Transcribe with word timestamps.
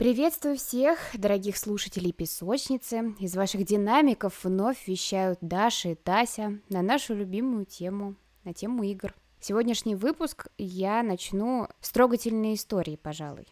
Приветствую 0.00 0.56
всех, 0.56 0.98
дорогих 1.12 1.58
слушателей 1.58 2.14
песочницы. 2.14 3.14
Из 3.18 3.36
ваших 3.36 3.66
динамиков 3.66 4.44
вновь 4.44 4.88
вещают 4.88 5.38
Даша 5.42 5.90
и 5.90 5.94
Тася 5.94 6.58
на 6.70 6.80
нашу 6.80 7.14
любимую 7.14 7.66
тему, 7.66 8.14
на 8.44 8.54
тему 8.54 8.82
игр. 8.82 9.14
Сегодняшний 9.40 9.94
выпуск 9.94 10.46
я 10.56 11.02
начну 11.02 11.68
с 11.82 11.90
трогательной 11.90 12.54
истории, 12.54 12.96
пожалуй. 12.96 13.46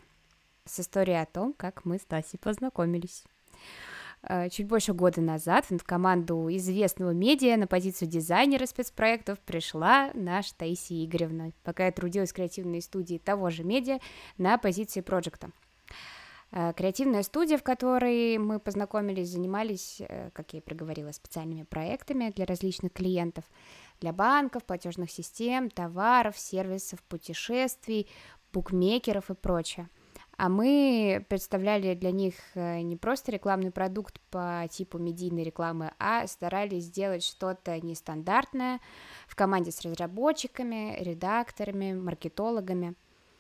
С 0.65 0.81
истории 0.81 1.13
о 1.13 1.27
том, 1.27 1.53
как 1.53 1.85
мы 1.85 1.99
с 1.99 2.07
Тасей 2.07 2.39
познакомились. 2.39 3.25
Э, 4.23 4.49
чуть 4.49 4.69
больше 4.69 4.95
года 4.95 5.21
назад 5.21 5.67
в 5.69 5.85
команду 5.85 6.49
известного 6.53 7.11
медиа 7.11 7.59
на 7.59 7.67
позицию 7.67 8.09
дизайнера 8.09 8.65
спецпроектов 8.65 9.39
пришла 9.41 10.13
наша 10.15 10.55
Таисия 10.57 11.05
Игоревна, 11.05 11.53
пока 11.63 11.85
я 11.85 11.93
трудилась 11.93 12.31
в 12.31 12.35
креативной 12.35 12.81
студии 12.81 13.19
того 13.19 13.51
же 13.51 13.65
медиа 13.65 13.99
на 14.39 14.57
позиции 14.57 15.03
проекта. 15.03 15.51
Э, 16.51 16.73
креативная 16.77 17.23
студия, 17.23 17.59
в 17.59 17.63
которой 17.63 18.39
мы 18.39 18.59
познакомились, 18.59 19.29
занимались, 19.29 20.01
э, 20.01 20.31
как 20.33 20.53
я 20.53 20.61
и 20.61 20.63
проговорила, 20.63 21.13
специальными 21.13 21.65
проектами 21.65 22.33
для 22.35 22.47
различных 22.47 22.93
клиентов, 22.93 23.45
для 24.01 24.13
банков, 24.13 24.65
платежных 24.65 25.11
систем, 25.11 25.71
товаров, 25.71 26.39
сервисов, 26.39 27.03
путешествий, 27.03 28.09
букмекеров 28.53 29.31
и 29.31 29.35
прочее 29.35 29.89
а 30.39 30.49
мы 30.49 31.27
представляли 31.29 31.95
для 31.95 32.13
них 32.13 32.35
э, 32.55 32.81
не 32.83 32.97
просто 32.97 33.33
рекламный 33.33 33.73
продукт 33.73 34.21
по 34.31 34.67
типу 34.71 34.97
медийной 34.99 35.43
рекламы, 35.43 35.93
а 35.99 36.29
старались 36.29 36.85
сделать 36.85 37.25
что-то 37.25 37.79
нестандартное 37.81 38.79
в 39.27 39.35
команде 39.35 39.73
с 39.73 39.83
разработчиками, 39.83 40.97
редакторами, 41.01 41.93
маркетологами. 41.93 42.95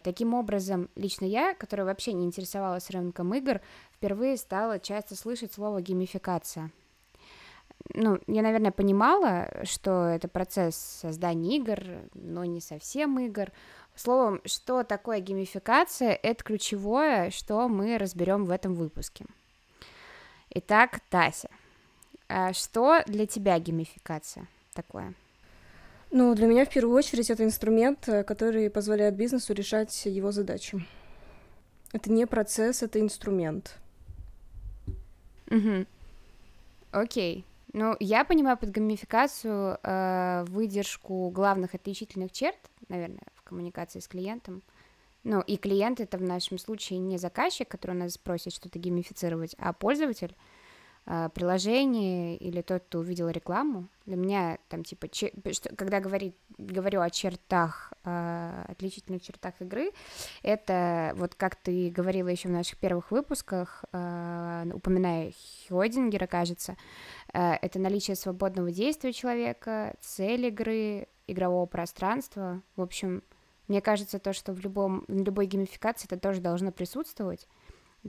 Таким 0.09 0.33
образом, 0.33 0.89
лично 0.97 1.27
я, 1.27 1.53
которая 1.53 1.85
вообще 1.85 2.15
не 2.15 2.25
интересовалась 2.25 2.89
рынком 2.89 3.35
игр, 3.35 3.61
впервые 3.93 4.39
стала 4.39 4.79
часто 4.79 5.15
слышать 5.15 5.53
слово 5.53 5.83
геймификация. 5.83 6.71
Ну, 7.93 8.19
я, 8.27 8.41
наверное, 8.41 8.71
понимала, 8.71 9.51
что 9.65 10.07
это 10.07 10.27
процесс 10.27 10.77
создания 10.77 11.59
игр, 11.59 11.79
но 12.15 12.47
не 12.47 12.63
совсем 12.63 13.19
игр, 13.19 13.53
Словом, 13.95 14.41
что 14.47 14.83
такое 14.83 15.21
геймификация, 15.21 16.19
это 16.23 16.43
ключевое, 16.43 17.31
что 17.31 17.69
мы 17.69 17.99
разберем 17.99 18.47
в 18.47 18.51
этом 18.51 18.75
выпуске. 18.75 19.27
Итак, 20.49 21.01
Тася, 21.11 21.51
а 22.31 22.55
что 22.55 23.03
для 23.07 23.27
тебя 23.27 23.59
геймификация 23.59 24.47
такое? 24.73 25.13
Ну, 26.11 26.35
для 26.35 26.47
меня 26.47 26.65
в 26.65 26.71
первую 26.71 26.97
очередь 26.97 27.31
это 27.31 27.45
инструмент, 27.45 28.09
э, 28.09 28.25
который 28.25 28.71
позволяет 28.71 29.15
бизнесу 29.15 29.53
решать 29.53 30.07
его 30.07 30.33
задачи. 30.33 30.85
Это 31.93 32.11
не 32.11 32.27
процесс, 32.27 32.83
это 32.83 33.01
инструмент. 33.01 33.79
Угу. 35.51 35.87
Окей. 36.93 37.45
Ну, 37.75 37.95
я 38.01 38.25
понимаю 38.25 38.57
под 38.57 38.71
геймификацию 38.71 39.79
э, 39.83 40.45
выдержку 40.49 41.29
главных 41.31 41.75
отличительных 41.75 42.33
черт, 42.33 42.59
наверное, 42.89 43.21
коммуникации 43.49 44.01
с 44.01 44.09
клиентом. 44.09 44.63
Ну, 45.25 45.41
и 45.41 45.57
клиент 45.57 46.01
это 46.01 46.17
в 46.17 46.23
нашем 46.23 46.59
случае 46.59 47.01
не 47.01 47.19
заказчик, 47.19 47.69
который 47.69 47.97
нас 47.97 48.17
просит 48.17 48.53
что-то 48.53 48.79
геймифицировать, 48.79 49.55
а 49.59 49.73
пользователь 49.73 50.35
э, 51.09 51.29
приложение 51.35 52.37
или 52.37 52.61
тот, 52.61 52.85
кто 52.85 52.99
увидел 53.01 53.29
рекламу. 53.29 53.89
Для 54.07 54.17
меня 54.17 54.59
там 54.69 54.85
типа, 54.85 55.09
че, 55.09 55.33
что, 55.53 55.75
когда 55.75 56.01
говорит, 56.01 56.37
говорю 56.59 57.01
о 57.01 57.11
чертах, 57.11 57.93
э, 58.05 58.65
отличительных 58.69 59.23
чертах 59.23 59.55
игры, 59.61 59.91
это 60.43 61.13
вот 61.17 61.35
как 61.35 61.57
ты 61.57 61.91
говорила 61.91 62.29
еще 62.29 62.49
в 62.49 62.53
наших 62.53 62.79
первых 62.79 63.11
выпусках, 63.11 63.85
э, 63.93 64.71
упоминая 64.73 65.33
Хёдингера, 65.69 66.27
кажется, 66.27 66.77
э, 67.33 67.55
это 67.55 67.79
наличие 67.79 68.15
свободного 68.15 68.71
действия 68.71 69.13
человека, 69.13 69.95
цель 70.01 70.47
игры, 70.47 71.09
игрового 71.27 71.67
пространства, 71.67 72.63
в 72.77 72.83
общем, 72.83 73.23
мне 73.69 73.83
кажется, 73.83 74.19
то, 74.19 74.33
что 74.33 74.53
в, 74.53 74.61
любом, 74.61 75.05
в 75.09 75.23
любой 75.23 75.47
геймификации 75.47 76.07
это 76.07 76.19
тоже 76.19 76.41
должно 76.41 76.73
присутствовать. 76.73 77.47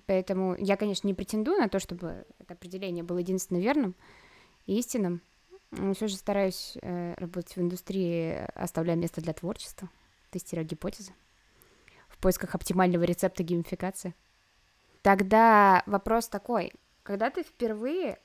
Поэтому 0.05 0.55
я, 0.57 0.77
конечно, 0.77 1.07
не 1.07 1.13
претендую 1.13 1.59
на 1.59 1.69
то, 1.69 1.79
чтобы 1.79 2.25
это 2.39 2.53
определение 2.53 3.03
было 3.03 3.17
единственно 3.17 3.59
верным 3.59 3.95
и 4.65 4.77
истинным. 4.77 5.21
Но 5.71 5.93
все 5.93 6.07
же 6.07 6.15
стараюсь 6.15 6.77
э, 6.81 7.13
работать 7.17 7.55
в 7.55 7.61
индустрии, 7.61 8.45
оставляя 8.55 8.97
место 8.97 9.21
для 9.21 9.33
творчества, 9.33 9.89
тестируя 10.31 10.65
гипотезы 10.65 11.13
в 12.07 12.17
поисках 12.17 12.55
оптимального 12.55 13.03
рецепта 13.03 13.43
геймификации. 13.43 14.15
Тогда 15.01 15.83
вопрос 15.85 16.27
такой, 16.27 16.73
когда 17.03 17.29
ты 17.29 17.43
впервые, 17.43 18.19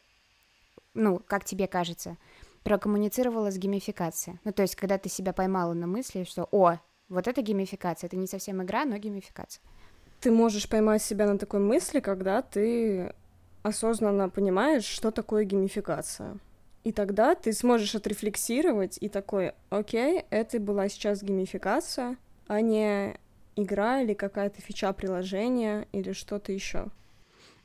ну, 0.95 1.21
как 1.21 1.45
тебе 1.45 1.69
кажется, 1.69 2.17
прокоммуницировала 2.65 3.51
с 3.51 3.59
геймификацией? 3.59 4.39
Ну, 4.45 4.53
то 4.53 4.63
есть, 4.63 4.75
когда 4.75 4.99
ты 4.99 5.09
себя 5.09 5.33
поймала 5.33 5.75
на 5.75 5.87
мысли, 5.87 6.25
что, 6.25 6.49
о, 6.51 6.79
вот 7.09 7.29
это 7.29 7.43
геймификация, 7.43 8.09
это 8.09 8.17
не 8.17 8.27
совсем 8.27 8.63
игра, 8.63 8.85
но 8.85 8.97
геймификация. 8.97 9.63
Ты 10.25 10.31
можешь 10.31 10.71
поймать 10.71 11.03
себя 11.03 11.27
на 11.27 11.37
такой 11.37 11.61
мысли, 11.61 12.01
когда 12.01 12.41
ты 12.41 13.13
осознанно 13.63 14.31
понимаешь, 14.31 14.85
что 14.87 15.11
такое 15.11 15.45
геймификация. 15.45 16.39
И 16.83 16.93
тогда 16.93 17.35
ты 17.35 17.53
сможешь 17.53 17.95
отрефлексировать 17.95 18.97
и 19.03 19.11
такой, 19.11 19.53
окей, 19.69 20.25
это 20.31 20.59
была 20.61 20.89
сейчас 20.89 21.23
геймификация, 21.23 22.17
а 22.47 22.63
не 22.63 23.19
игра 23.55 24.01
или 24.01 24.15
какая-то 24.15 24.63
фича 24.63 24.95
приложения 24.95 25.87
или 25.93 26.13
что-то 26.13 26.53
еще. 26.53 26.87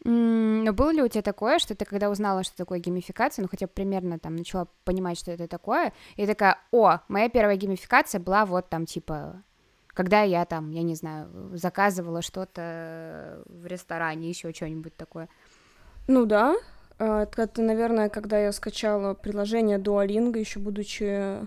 Но 0.03 0.73
было 0.73 0.91
ли 0.91 1.01
у 1.01 1.07
тебя 1.07 1.21
такое, 1.21 1.59
что 1.59 1.75
ты 1.75 1.85
когда 1.85 2.09
узнала, 2.09 2.43
что 2.43 2.57
такое 2.57 2.79
геймификация, 2.79 3.43
ну 3.43 3.47
хотя 3.49 3.67
бы 3.67 3.71
примерно 3.73 4.19
там 4.19 4.35
начала 4.35 4.67
понимать, 4.83 5.17
что 5.17 5.31
это 5.31 5.47
такое, 5.47 5.93
и 6.17 6.27
такая, 6.27 6.57
о, 6.71 6.99
моя 7.07 7.29
первая 7.29 7.55
геймификация 7.55 8.19
была 8.19 8.45
вот 8.45 8.67
там 8.67 8.85
типа, 8.85 9.43
когда 9.99 10.21
я 10.21 10.45
там, 10.45 10.71
я 10.71 10.81
не 10.81 10.95
знаю, 10.95 11.27
заказывала 11.55 12.21
что-то 12.21 13.43
в 13.47 13.65
ресторане, 13.65 14.29
еще 14.29 14.53
что-нибудь 14.53 14.95
такое. 14.95 15.27
Ну 16.07 16.25
да, 16.25 16.55
а, 16.99 17.27
это, 17.35 17.61
наверное, 17.61 18.07
когда 18.07 18.39
я 18.39 18.53
скачала 18.53 19.13
приложение 19.13 19.77
Duolingo, 19.77 20.39
еще 20.39 20.59
будучи 20.59 21.45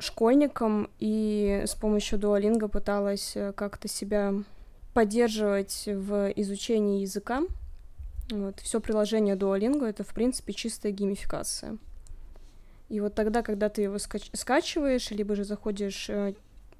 школьником, 0.00 0.90
и 0.98 1.62
с 1.68 1.76
помощью 1.76 2.18
Duolingo 2.18 2.66
пыталась 2.66 3.36
э, 3.36 3.52
как-то 3.52 3.86
себя 3.86 4.34
поддерживать 4.92 5.84
в 5.86 6.32
изучении 6.34 7.02
языка. 7.02 7.42
Вот, 8.28 8.58
все 8.58 8.80
приложение 8.80 9.36
Duolingo— 9.36 9.84
это, 9.88 10.02
в 10.02 10.12
принципе, 10.12 10.52
чистая 10.52 10.90
геймификация. 10.90 11.78
И 12.88 12.98
вот 12.98 13.14
тогда, 13.14 13.42
когда 13.42 13.68
ты 13.68 13.82
его 13.82 13.98
скач- 13.98 14.30
скачиваешь, 14.32 15.12
либо 15.12 15.36
же 15.36 15.44
заходишь 15.44 16.10
э, 16.10 16.34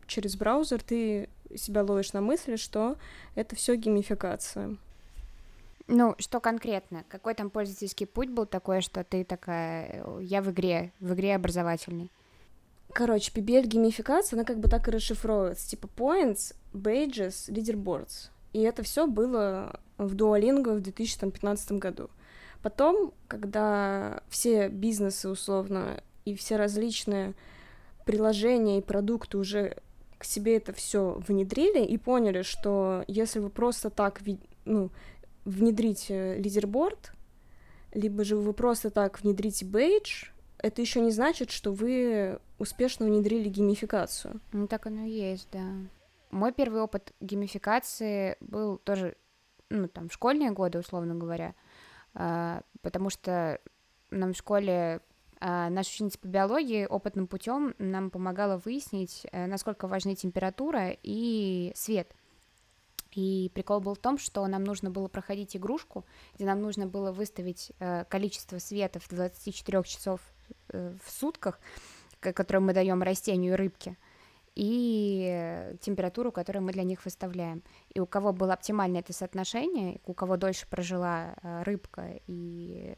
через 0.07 0.37
браузер, 0.37 0.83
ты 0.83 1.29
себя 1.57 1.83
ловишь 1.83 2.13
на 2.13 2.21
мысли, 2.21 2.57
что 2.57 2.97
это 3.35 3.57
все 3.57 3.77
геймификация. 3.77 4.77
Ну, 5.87 6.15
что 6.19 6.41
конкретно? 6.41 7.05
Какой 7.09 7.35
там 7.35 7.51
пользовательский 7.51 8.07
путь 8.07 8.31
был 8.31 8.47
такой, 8.47 8.81
что 8.81 9.05
ты 9.05 9.23
такая, 9.23 10.05
я 10.21 10.41
в 10.41 10.51
игре, 10.51 10.93
в 10.99 11.13
игре 11.13 11.35
образовательной? 11.35 12.11
Короче, 12.93 13.33
PBL 13.33 13.67
геймификация, 13.67 14.37
она 14.37 14.45
как 14.45 14.61
бы 14.61 14.69
так 14.69 14.89
и 14.89 14.91
расшифровывается, 14.91 15.69
типа 15.69 15.89
points, 15.97 16.55
badges, 16.73 17.51
leaderboards. 17.51 18.31
И 18.53 18.61
это 18.61 18.83
все 18.83 19.07
было 19.07 19.81
в 19.99 20.15
Duolingo 20.15 20.77
в 20.77 20.81
2015 20.81 21.73
году. 21.73 22.09
Потом, 22.63 23.13
когда 23.29 24.23
все 24.31 24.69
бизнесы 24.69 25.29
условно 25.29 26.03
и 26.25 26.35
все 26.35 26.57
различные 26.57 27.35
приложения 28.07 28.79
и 28.79 28.83
продукты 28.83 29.37
уже 29.37 29.77
к 30.19 30.25
себе 30.25 30.57
это 30.57 30.73
все 30.73 31.21
внедрили 31.27 31.85
и 31.85 31.99
поняли, 31.99 32.43
что 32.43 33.05
если 33.07 33.39
вы 33.39 33.51
просто 33.51 33.91
так 33.91 34.21
ну, 34.65 34.91
внедрите 35.45 36.37
лидерборд, 36.39 37.13
либо 37.93 38.25
же 38.25 38.37
вы 38.37 38.53
просто 38.53 38.91
так 38.91 39.21
внедрите 39.21 39.65
бейдж, 39.65 40.27
это 40.59 40.81
еще 40.81 41.01
не 41.01 41.11
значит, 41.11 41.51
что 41.51 41.73
вы 41.73 42.39
успешно 42.59 43.07
внедрили 43.07 43.49
геймификацию. 43.49 44.41
Ну 44.53 44.67
так 44.67 44.87
оно 44.87 45.05
и 45.05 45.11
есть, 45.11 45.49
да. 45.53 45.65
Мой 46.31 46.53
первый 46.53 46.81
опыт 46.81 47.13
геймификации 47.21 48.37
был 48.41 48.79
тоже 48.79 49.17
ну, 49.71 49.89
там, 49.89 50.11
школьные 50.11 50.51
годы, 50.51 50.79
условно 50.79 51.15
говоря, 51.15 51.55
а, 52.15 52.63
потому 52.81 53.11
что 53.11 53.61
нам 54.11 54.33
в 54.33 54.37
школе 54.37 55.01
наша 55.45 55.91
ученица 55.91 56.19
по 56.19 56.27
биологии 56.27 56.87
опытным 56.87 57.27
путем 57.27 57.75
нам 57.79 58.11
помогала 58.11 58.57
выяснить, 58.57 59.27
э, 59.31 59.47
насколько 59.47 59.87
важны 59.87 60.15
температура 60.15 60.97
и 61.03 61.71
свет. 61.75 62.11
И 63.13 63.51
прикол 63.55 63.81
был 63.81 63.95
в 63.95 63.99
том, 63.99 64.19
что 64.19 64.47
нам 64.47 64.65
нужно 64.65 64.91
было 64.91 65.07
проходить 65.07 65.55
игрушку, 65.55 66.07
где 66.35 66.47
нам 66.47 66.63
нужно 66.63 66.87
было 66.87 67.13
выставить 67.13 67.73
э, 67.79 68.05
количество 68.09 68.59
света 68.59 69.01
в 69.01 69.09
24 69.09 69.83
часов 69.85 70.21
э, 70.71 70.95
в 71.05 71.11
сутках, 71.11 71.61
которое 72.21 72.61
мы 72.61 72.73
даем 72.73 73.03
растению 73.03 73.53
и 73.53 73.57
рыбке. 73.57 73.99
и 74.55 75.77
температуру, 75.81 76.33
которую 76.33 76.63
мы 76.63 76.73
для 76.73 76.85
них 76.85 77.05
выставляем. 77.05 77.63
И 77.93 78.01
у 78.01 78.07
кого 78.07 78.33
было 78.33 78.55
оптимальное 78.55 79.01
это 79.01 79.13
соотношение, 79.13 80.01
у 80.07 80.15
кого 80.15 80.37
дольше 80.37 80.67
прожила 80.69 81.35
рыбка 81.43 82.21
и 82.27 82.97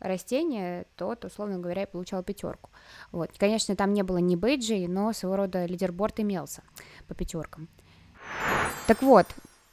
растение, 0.00 0.86
тот, 0.96 1.24
условно 1.24 1.58
говоря, 1.58 1.82
и 1.82 1.90
получал 1.90 2.22
пятерку. 2.22 2.70
Вот. 3.12 3.30
Конечно, 3.38 3.76
там 3.76 3.92
не 3.92 4.02
было 4.02 4.18
ни 4.18 4.36
бейджей, 4.36 4.86
но 4.88 5.12
своего 5.12 5.36
рода 5.36 5.66
лидерборд 5.66 6.20
имелся 6.20 6.62
по 7.08 7.14
пятеркам. 7.14 7.68
Так 8.86 9.02
вот, 9.02 9.26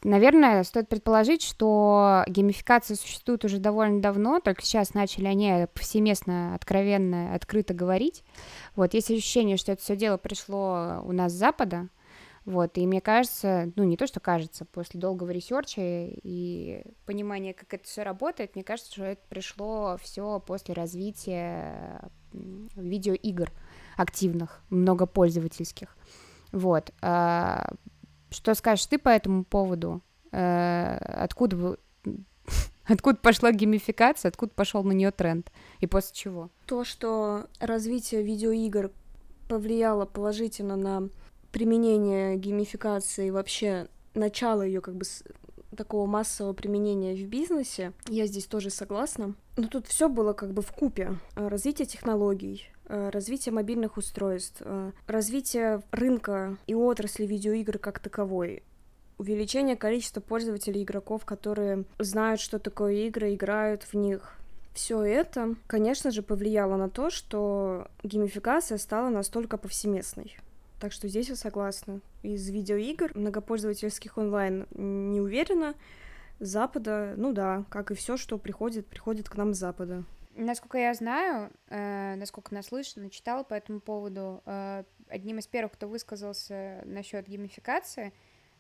Наверное, 0.04 0.64
стоит 0.64 0.90
предположить, 0.90 1.42
что 1.42 2.24
геймификация 2.28 2.98
существует 2.98 3.46
уже 3.46 3.58
довольно 3.60 4.02
давно, 4.02 4.42
только 4.42 4.62
сейчас 4.62 4.94
начали 4.94 5.28
они 5.28 5.66
повсеместно, 5.74 6.56
откровенно, 6.56 7.34
открыто 7.34 7.74
говорить. 7.74 8.24
Вот, 8.76 8.94
есть 8.94 9.10
ощущение, 9.10 9.56
что 9.56 9.72
это 9.72 9.82
все 9.82 9.96
дело 9.96 10.18
пришло 10.18 11.02
у 11.06 11.14
нас 11.14 11.32
с 11.32 11.36
Запада, 11.36 11.88
вот, 12.46 12.78
и 12.78 12.86
мне 12.86 13.00
кажется, 13.00 13.72
ну, 13.76 13.84
не 13.84 13.96
то, 13.96 14.06
что 14.06 14.20
кажется, 14.20 14.66
после 14.66 15.00
долгого 15.00 15.32
ресерча 15.32 15.82
и 15.82 16.84
понимания, 17.06 17.54
как 17.54 17.74
это 17.74 17.86
все 17.86 18.04
работает, 18.04 18.56
мне 18.56 18.64
кажется, 18.64 18.92
что 18.92 19.06
это 19.06 19.22
пришло 19.30 19.98
все 20.02 20.40
после 20.46 20.74
развития 20.74 22.10
видеоигр 22.34 23.50
активных, 23.96 24.62
многопользовательских. 24.70 25.96
Вот. 26.52 26.92
А, 27.02 27.74
что 28.30 28.54
скажешь 28.56 28.88
ты 28.88 28.98
по 28.98 29.10
этому 29.10 29.46
поводу? 29.46 30.02
Э, 30.32 30.98
откуда. 30.98 31.78
Откуда 32.86 33.18
пошла 33.18 33.54
геймификация, 33.54 34.28
откуда 34.28 34.52
пошел 34.54 34.84
на 34.84 34.92
нее 34.92 35.12
тренд 35.12 35.50
и 35.80 35.88
после 35.88 36.14
чего? 36.14 36.50
То, 36.66 36.84
что 36.84 37.48
развитие 37.62 38.24
видеоигр 38.24 38.92
повлияло 39.48 40.06
положительно 40.06 40.76
на 40.76 41.10
применение 41.54 42.36
геймификации 42.36 43.30
вообще 43.30 43.88
начало 44.14 44.64
ее 44.64 44.82
как 44.82 44.96
бы 44.96 45.06
такого 45.78 46.06
массового 46.06 46.52
применения 46.52 47.16
в 47.16 47.28
бизнесе, 47.30 47.94
я 48.10 48.28
здесь 48.28 48.46
тоже 48.46 48.70
согласна. 48.70 49.36
Но 49.56 49.68
тут 49.70 49.88
все 49.88 50.10
было 50.10 50.34
как 50.34 50.52
бы 50.54 50.62
в 50.62 50.72
купе. 50.74 51.18
Развитие 51.36 51.88
технологий, 51.88 52.74
Э, 52.86 53.10
развитие 53.10 53.54
мобильных 53.54 53.98
устройств, 53.98 54.62
э, 54.64 54.92
развитие 55.08 55.82
рынка 55.92 56.58
и 56.68 56.76
отрасли 56.76 57.26
видеоигр 57.26 57.80
как 57.80 58.00
таковой, 58.00 58.64
увеличение 59.18 59.78
количества 59.78 60.20
пользователей 60.20 60.84
игроков, 60.84 61.26
которые 61.26 61.86
знают, 61.98 62.42
что 62.42 62.60
такое 62.60 62.94
игры, 63.08 63.34
играют 63.34 63.84
в 63.84 63.94
них. 63.94 64.36
Все 64.74 65.02
это, 65.02 65.56
конечно 65.68 66.12
же, 66.12 66.24
повлияло 66.24 66.76
на 66.76 66.90
то, 66.90 67.10
что 67.10 67.88
геймификация 68.04 68.78
стала 68.78 69.10
настолько 69.10 69.58
повсеместной. 69.58 70.38
Так 70.84 70.92
что 70.92 71.08
здесь 71.08 71.30
я 71.30 71.38
согласна. 71.38 72.02
Из 72.24 72.50
видеоигр, 72.50 73.18
многопользовательских 73.18 74.18
онлайн 74.18 74.68
не 74.74 75.22
уверена. 75.22 75.76
Запада, 76.42 77.14
ну 77.16 77.32
да, 77.32 77.64
как 77.70 77.92
и 77.92 77.96
все, 77.96 78.18
что 78.18 78.38
приходит, 78.38 78.86
приходит 78.88 79.30
к 79.30 79.36
нам 79.36 79.54
с 79.54 79.60
Запада. 79.60 80.04
Насколько 80.36 80.80
я 80.80 80.94
знаю, 80.94 81.52
э, 81.70 82.16
насколько 82.16 82.54
наслышана, 82.54 83.10
читала 83.10 83.44
по 83.44 83.54
этому 83.54 83.80
поводу, 83.80 84.44
э, 84.46 84.84
одним 85.08 85.40
из 85.40 85.48
первых, 85.48 85.72
кто 85.72 85.88
высказался 85.88 86.82
насчет 86.84 87.30
геймификации, 87.30 88.12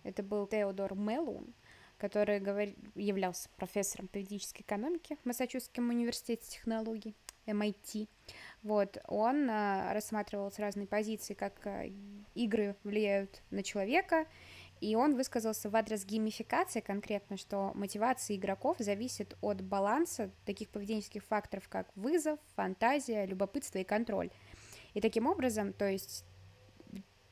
это 0.04 0.24
был 0.24 0.48
Теодор 0.48 0.96
Мелун, 0.96 1.54
который 1.98 2.40
говор... 2.40 2.70
являлся 2.96 3.50
профессором 3.58 4.08
политической 4.08 4.62
экономики 4.62 5.18
в 5.24 5.25
Массачусетском 5.25 5.90
университете 5.90 6.50
технологий, 6.50 7.18
MIT. 7.45 8.07
Вот, 8.63 8.98
он 9.07 9.50
э, 9.50 9.94
рассматривал 9.94 10.51
с 10.51 10.60
разной 10.60 10.88
позиции, 10.88 11.34
как 11.34 11.54
э, 11.66 11.92
игры 12.34 12.75
влияют 12.84 13.42
на 13.51 13.63
человека, 13.63 14.25
и 14.80 14.95
он 14.95 15.16
высказался 15.16 15.69
в 15.69 15.75
адрес 15.75 16.06
геймификации 16.06 16.81
конкретно, 16.81 17.38
что 17.38 17.72
мотивация 17.74 18.36
игроков 18.36 18.78
зависит 18.80 19.38
от 19.42 19.62
баланса 19.62 20.30
таких 20.45 20.69
поведенческих 20.69 21.24
факторов, 21.24 21.69
как 21.69 21.88
вызов, 21.95 22.40
фантазия, 22.56 23.25
любопытство 23.25 23.80
и 23.80 23.84
контроль. 23.84 24.30
И 24.94 25.01
таким 25.01 25.28
образом, 25.28 25.74
то 25.74 25.88
есть 25.88 26.25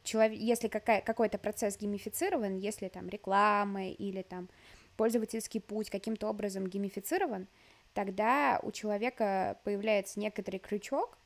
человек, 0.04 0.40
если 0.40 0.68
какая, 0.68 1.02
какой-то 1.02 1.38
процесс 1.38 1.78
геймифицирован, 1.78 2.57
если 2.57 2.88
там 2.88 3.10
реклама 3.10 3.88
или 3.90 4.22
там 4.22 4.50
пользовательский 4.98 5.60
путь 5.60 5.90
каким-то 5.90 6.28
образом 6.28 6.68
геймифицирован, 6.68 7.48
тогда 7.94 8.60
у 8.64 8.72
человека 8.72 9.60
появляется 9.64 10.20
некоторый 10.20 10.58
крючок 10.58 11.18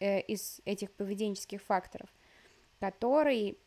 э, 0.00 0.20
из 0.20 0.60
этих 0.64 0.92
поведенческих 0.92 1.62
факторов, 1.62 2.08
который 2.80 3.58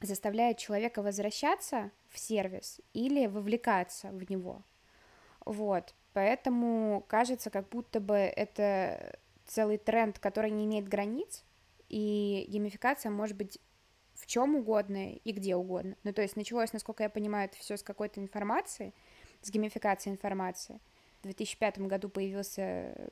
заставляет 0.00 0.58
человека 0.58 1.02
возвращаться 1.02 1.90
в 2.08 2.18
сервис 2.18 2.80
или 2.92 3.26
вовлекаться 3.26 4.08
в 4.08 4.28
него. 4.30 4.62
Вот, 5.44 5.94
поэтому 6.12 7.04
кажется, 7.08 7.50
как 7.50 7.68
будто 7.68 8.00
бы 8.00 8.16
это 8.16 9.18
целый 9.46 9.78
тренд, 9.78 10.18
который 10.18 10.50
не 10.50 10.64
имеет 10.66 10.88
границ, 10.88 11.44
и 11.88 12.46
геймификация 12.48 13.10
может 13.10 13.36
быть 13.36 13.58
в 14.14 14.26
чем 14.26 14.56
угодно 14.56 15.14
и 15.14 15.32
где 15.32 15.56
угодно. 15.56 15.96
Ну, 16.04 16.12
то 16.12 16.22
есть 16.22 16.36
началось, 16.36 16.72
насколько 16.72 17.02
я 17.02 17.10
понимаю, 17.10 17.48
это 17.48 17.58
все 17.58 17.76
с 17.76 17.82
какой-то 17.82 18.20
информации, 18.20 18.94
с 19.40 19.50
геймификацией 19.50 20.14
информации. 20.14 20.80
В 21.22 21.24
2005 21.24 21.78
году 21.82 22.08
появился, 22.08 23.10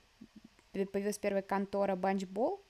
появилась 0.72 1.18
первая 1.18 1.42
контора 1.42 1.94
Bunchball, 1.94 2.60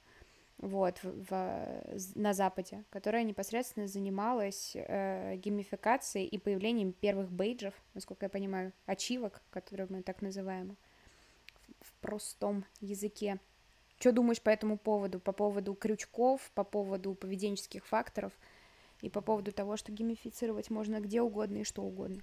вот, 0.58 1.00
в, 1.02 1.82
на 2.14 2.34
Западе, 2.34 2.84
которая 2.90 3.22
непосредственно 3.22 3.86
занималась 3.86 4.72
э, 4.74 5.36
геймификацией 5.36 6.26
и 6.26 6.36
появлением 6.36 6.92
первых 6.92 7.32
бейджев, 7.32 7.72
насколько 7.94 8.26
я 8.26 8.28
понимаю, 8.28 8.74
ачивок, 8.84 9.40
которые 9.50 9.86
мы 9.88 10.02
так 10.02 10.20
называем 10.20 10.76
в, 11.54 11.86
в 11.86 11.92
простом 12.02 12.66
языке. 12.80 13.38
Что 13.98 14.12
думаешь 14.12 14.42
по 14.42 14.50
этому 14.50 14.76
поводу? 14.76 15.18
По 15.18 15.32
поводу 15.32 15.72
крючков, 15.72 16.50
по 16.54 16.64
поводу 16.64 17.14
поведенческих 17.14 17.86
факторов 17.86 18.34
и 19.00 19.08
по 19.08 19.22
поводу 19.22 19.52
того, 19.52 19.78
что 19.78 19.92
геймифицировать 19.92 20.68
можно 20.68 21.00
где 21.00 21.22
угодно 21.22 21.58
и 21.58 21.64
что 21.64 21.82
угодно? 21.82 22.20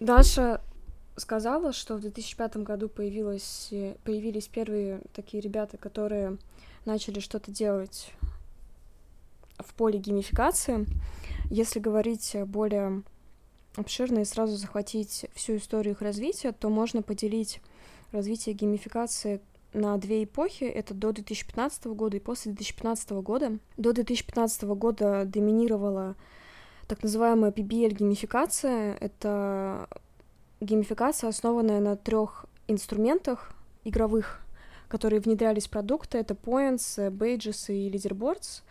Даша 0.00 0.60
сказала, 1.16 1.72
что 1.72 1.96
в 1.96 2.00
2005 2.00 2.58
году 2.58 2.88
появилось, 2.88 3.72
появились 4.04 4.48
первые 4.48 5.00
такие 5.12 5.40
ребята, 5.40 5.76
которые 5.76 6.38
начали 6.84 7.20
что-то 7.20 7.50
делать 7.50 8.12
в 9.58 9.74
поле 9.74 9.98
геймификации. 9.98 10.86
Если 11.50 11.80
говорить 11.80 12.36
более 12.46 13.02
обширно 13.76 14.20
и 14.20 14.24
сразу 14.24 14.56
захватить 14.56 15.26
всю 15.34 15.56
историю 15.56 15.94
их 15.94 16.02
развития, 16.02 16.52
то 16.52 16.68
можно 16.68 17.02
поделить 17.02 17.60
развитие 18.12 18.54
геймификации 18.54 19.40
на 19.72 19.96
две 19.98 20.24
эпохи. 20.24 20.64
Это 20.64 20.94
до 20.94 21.12
2015 21.12 21.86
года 21.86 22.16
и 22.16 22.20
после 22.20 22.52
2015 22.52 23.10
года. 23.10 23.58
До 23.76 23.92
2015 23.92 24.62
года 24.64 25.24
доминировала 25.24 26.14
так 26.86 27.02
называемая 27.02 27.50
PBL-геймификация. 27.50 28.96
Это 29.00 29.88
геймификация, 30.60 31.28
основанная 31.28 31.80
на 31.80 31.96
трех 31.96 32.46
инструментах 32.68 33.52
игровых 33.84 34.42
которые 34.88 35.20
внедрялись 35.20 35.66
в 35.66 35.70
продукты, 35.70 36.18
это 36.18 36.34
points, 36.34 37.10
badges 37.10 37.72
и 37.72 37.90
leaderboards. 37.90 38.62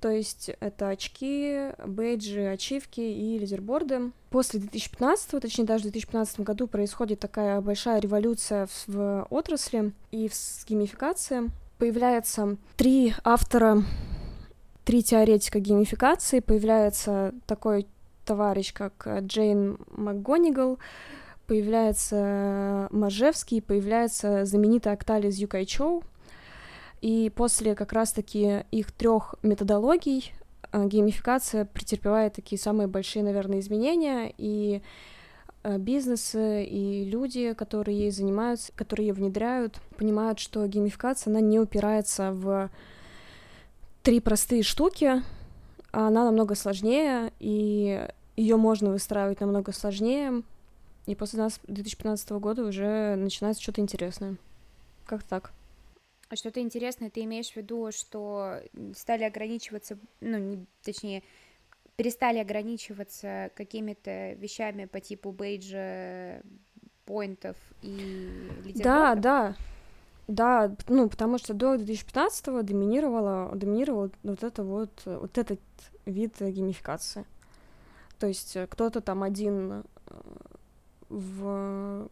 То 0.00 0.10
есть 0.10 0.50
это 0.60 0.88
очки, 0.88 1.70
бейджи, 1.86 2.46
ачивки 2.46 3.00
и 3.00 3.38
лидерборды. 3.38 4.12
После 4.28 4.60
2015, 4.60 5.40
точнее 5.40 5.64
даже 5.64 5.80
в 5.80 5.92
2015 5.92 6.40
году 6.40 6.66
происходит 6.66 7.20
такая 7.20 7.60
большая 7.62 8.00
революция 8.00 8.66
в, 8.66 8.88
в 8.88 9.26
отрасли 9.30 9.92
и 10.10 10.28
в 10.28 10.34
геймификации. 10.68 11.50
Появляется 11.78 12.58
три 12.76 13.14
автора, 13.24 13.82
три 14.84 15.02
теоретика 15.02 15.58
геймификации. 15.58 16.40
Появляется 16.40 17.32
такой 17.46 17.86
товарищ, 18.24 18.72
как 18.72 19.06
Джейн 19.20 19.78
МакГонигал, 19.90 20.78
появляется 21.46 22.88
Можевский, 22.90 23.60
появляется 23.60 24.44
знаменитая 24.44 24.94
Акталис 24.94 25.36
Юкайчоу, 25.36 26.02
и 27.00 27.30
после 27.34 27.74
как 27.74 27.92
раз-таки 27.92 28.64
их 28.70 28.90
трех 28.92 29.34
методологий 29.42 30.32
э, 30.72 30.86
геймификация 30.86 31.66
претерпевает 31.66 32.32
такие 32.32 32.58
самые 32.58 32.86
большие, 32.86 33.22
наверное, 33.22 33.60
изменения, 33.60 34.32
и 34.38 34.80
э, 35.64 35.76
бизнесы 35.76 36.64
и 36.64 37.04
люди, 37.04 37.52
которые 37.52 37.98
ей 37.98 38.10
занимаются, 38.10 38.72
которые 38.74 39.08
ее 39.08 39.12
внедряют, 39.12 39.80
понимают, 39.98 40.38
что 40.38 40.66
геймификация, 40.66 41.30
она 41.30 41.40
не 41.40 41.60
упирается 41.60 42.32
в 42.32 42.70
три 44.02 44.20
простые 44.20 44.62
штуки, 44.62 45.22
она 45.94 46.24
намного 46.24 46.54
сложнее, 46.54 47.32
и 47.38 48.08
ее 48.36 48.56
можно 48.56 48.90
выстраивать 48.90 49.40
намного 49.40 49.72
сложнее, 49.72 50.42
и 51.06 51.14
после 51.14 51.38
нас 51.38 51.60
2015 51.64 52.30
года 52.32 52.64
уже 52.64 53.14
начинается 53.16 53.62
что-то 53.62 53.80
интересное. 53.80 54.36
Как 55.06 55.22
так? 55.22 55.52
А 56.28 56.36
что-то 56.36 56.60
интересное 56.60 57.10
ты 57.10 57.22
имеешь 57.24 57.50
в 57.50 57.56
виду, 57.56 57.90
что 57.92 58.60
стали 58.96 59.24
ограничиваться, 59.24 59.98
ну, 60.20 60.38
не, 60.38 60.66
точнее, 60.82 61.22
перестали 61.96 62.38
ограничиваться 62.38 63.50
какими-то 63.54 64.32
вещами 64.32 64.86
по 64.86 65.00
типу 65.00 65.30
бейджа, 65.30 66.40
поинтов 67.04 67.56
и 67.82 68.72
Да, 68.76 69.14
да, 69.14 69.54
да, 70.26 70.74
ну, 70.88 71.08
потому 71.08 71.38
что 71.38 71.54
до 71.54 71.74
2015-го 71.74 72.62
доминировала, 72.62 73.54
доминировал 73.54 74.10
вот 74.22 74.42
это 74.42 74.62
вот, 74.62 75.02
вот 75.04 75.38
этот 75.38 75.60
вид 76.06 76.36
геймификации. 76.40 77.26
То 78.18 78.26
есть 78.26 78.56
кто-то 78.70 79.00
там 79.00 79.22
один 79.22 79.72
э, 79.72 79.82
в 81.08 82.08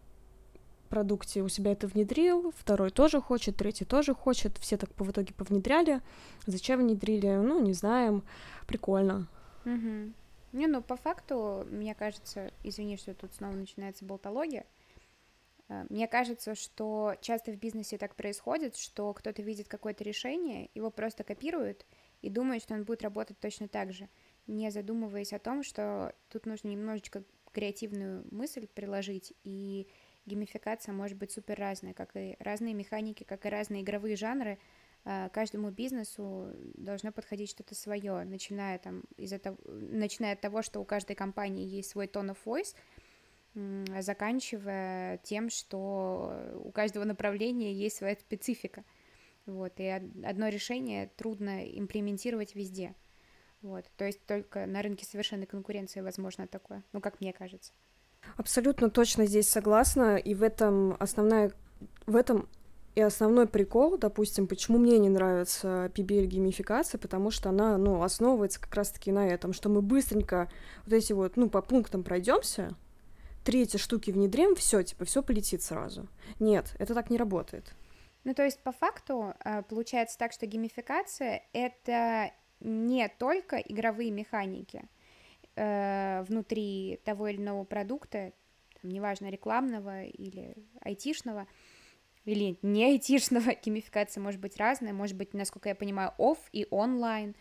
продукте 0.90 1.40
у 1.42 1.49
себя 1.49 1.73
это 1.73 1.87
внедрил, 1.87 2.52
второй 2.54 2.90
тоже 2.90 3.21
хочет, 3.21 3.57
третий 3.57 3.87
тоже 3.87 4.14
хочет, 4.14 4.59
все 4.59 4.76
так 4.76 4.90
в 4.99 5.11
итоге 5.11 5.33
повнедряли. 5.33 6.02
Зачем 6.47 6.81
внедрили? 6.81 7.28
Ну, 7.28 7.62
не 7.62 7.73
знаем. 7.73 8.23
Прикольно. 8.66 9.26
Угу. 9.64 10.12
Не, 10.52 10.66
ну 10.66 10.83
по 10.83 10.97
факту, 10.97 11.66
мне 11.71 11.95
кажется, 11.95 12.50
извини, 12.62 12.99
что 12.99 13.14
тут 13.14 13.33
снова 13.33 13.54
начинается 13.54 14.04
болтология, 14.04 14.62
э, 14.62 14.81
мне 15.69 16.07
кажется, 16.07 16.54
что 16.54 17.14
часто 17.21 17.52
в 17.52 17.57
бизнесе 17.57 17.99
так 17.99 18.14
происходит, 18.14 18.76
что 18.76 19.12
кто-то 19.14 19.42
видит 19.42 19.69
какое-то 19.69 20.04
решение, 20.04 20.71
его 20.75 20.90
просто 20.90 21.25
копирует 21.25 21.87
и 22.21 22.28
думает, 22.28 22.62
что 22.62 22.75
он 22.75 22.85
будет 22.85 23.02
работать 23.02 23.38
точно 23.40 23.69
так 23.69 23.92
же, 23.92 24.09
не 24.47 24.71
задумываясь 24.71 25.33
о 25.33 25.38
том, 25.38 25.62
что 25.62 26.14
тут 26.28 26.47
нужно 26.47 26.69
немножечко 26.69 27.25
креативную 27.52 28.25
мысль 28.31 28.66
приложить, 28.66 29.35
и 29.45 29.87
геймификация 30.26 30.92
может 30.92 31.16
быть 31.16 31.33
супер 31.33 31.59
разная, 31.59 31.95
как 31.95 32.16
и 32.16 32.37
разные 32.38 32.75
механики, 32.75 33.25
как 33.25 33.47
и 33.47 33.49
разные 33.49 33.83
игровые 33.83 34.16
жанры— 34.16 34.59
Э, 35.04 35.28
каждому 35.33 35.71
бизнесу 35.71 36.54
должно 36.75 37.11
подходить 37.11 37.50
что-то 37.50 37.75
свое, 37.75 38.23
начиная 38.25 38.78
там 38.78 39.02
из 39.16 39.33
этого, 39.33 39.59
начиная 39.66 40.35
от 40.35 40.40
того, 40.40 40.62
что 40.62 40.81
у 40.81 40.85
каждой 40.85 41.16
компании 41.16 41.66
есть 41.66 41.90
свой 41.90 42.07
tone 42.07 42.31
of 42.31 42.38
voice, 42.45 42.75
заканчивая 43.54 45.18
тем, 45.18 45.50
что 45.50 46.35
у 46.64 46.71
каждого 46.71 47.04
направления 47.04 47.73
есть 47.73 47.97
своя 47.97 48.14
специфика. 48.14 48.85
Вот, 49.47 49.73
и 49.78 49.87
одно 49.88 50.49
решение 50.49 51.11
трудно 51.16 51.64
имплементировать 51.64 52.54
везде. 52.54 52.94
Вот, 53.61 53.85
то 53.97 54.04
есть 54.04 54.25
только 54.26 54.66
на 54.66 54.82
рынке 54.82 55.04
совершенной 55.04 55.47
конкуренции 55.47 56.00
возможно 56.00 56.47
такое, 56.47 56.82
ну, 56.92 57.00
как 57.00 57.21
мне 57.21 57.32
кажется. 57.32 57.73
Абсолютно 58.37 58.88
точно 58.90 59.26
здесь 59.26 59.49
согласна, 59.49 60.16
и 60.16 60.35
в 60.35 60.42
этом 60.42 60.97
основная, 61.00 61.52
в 62.06 62.16
этом 62.16 62.49
и 62.94 63.00
основной 63.00 63.47
прикол, 63.49 63.99
допустим, 63.99 64.47
почему 64.47 64.78
мне 64.78 64.99
не 64.99 65.09
нравится 65.09 65.90
PBL 65.94 66.26
геймификация, 66.26 66.99
потому 66.99 67.30
что 67.30 67.49
она, 67.49 67.78
ну, 67.78 68.02
основывается 68.02 68.61
как 68.61 68.75
раз-таки 68.75 69.11
на 69.11 69.26
этом, 69.26 69.52
что 69.52 69.68
мы 69.68 69.80
быстренько 69.80 70.50
вот 70.85 70.92
эти 70.92 71.12
вот, 71.12 71.37
ну, 71.37 71.49
по 71.49 71.62
пунктам 71.62 72.04
пройдемся, 72.04 72.76
третьи 73.44 73.78
штуки 73.78 74.11
внедрим, 74.11 74.54
все, 74.54 74.82
типа, 74.82 75.04
все 75.04 75.22
полетит 75.22 75.62
сразу. 75.62 76.08
Нет, 76.38 76.75
это 76.78 76.94
так 76.94 77.11
не 77.11 77.18
работает. 77.18 77.75
Ну, 78.25 78.34
то 78.34 78.44
есть, 78.44 78.61
по 78.62 78.72
факту, 78.72 79.34
э, 79.44 79.62
получается 79.62 80.18
так, 80.18 80.32
что 80.32 80.46
геймификация— 80.46 81.42
это 81.52 82.32
не 82.61 83.08
только 83.08 83.56
игровые 83.56 84.11
механики 84.11 84.84
э, 85.56 86.25
внутри 86.28 87.00
того 87.04 87.28
или 87.28 87.38
иного 87.38 87.64
продукта, 87.64 88.32
там, 88.80 88.90
неважно, 88.90 89.28
рекламного 89.28 90.04
или 90.04 90.56
айтишного, 90.80 91.46
или 92.25 92.58
не 92.62 92.84
айтишного, 92.84 93.54
геймификация 93.64 94.20
может 94.20 94.40
быть 94.40 94.56
разная, 94.56 94.92
может 94.92 95.16
быть, 95.16 95.34
насколько 95.34 95.68
я 95.68 95.75
понимаю, 95.75 96.12
оф 96.18 96.38
и 96.52 96.66
онлайн, 96.70 97.34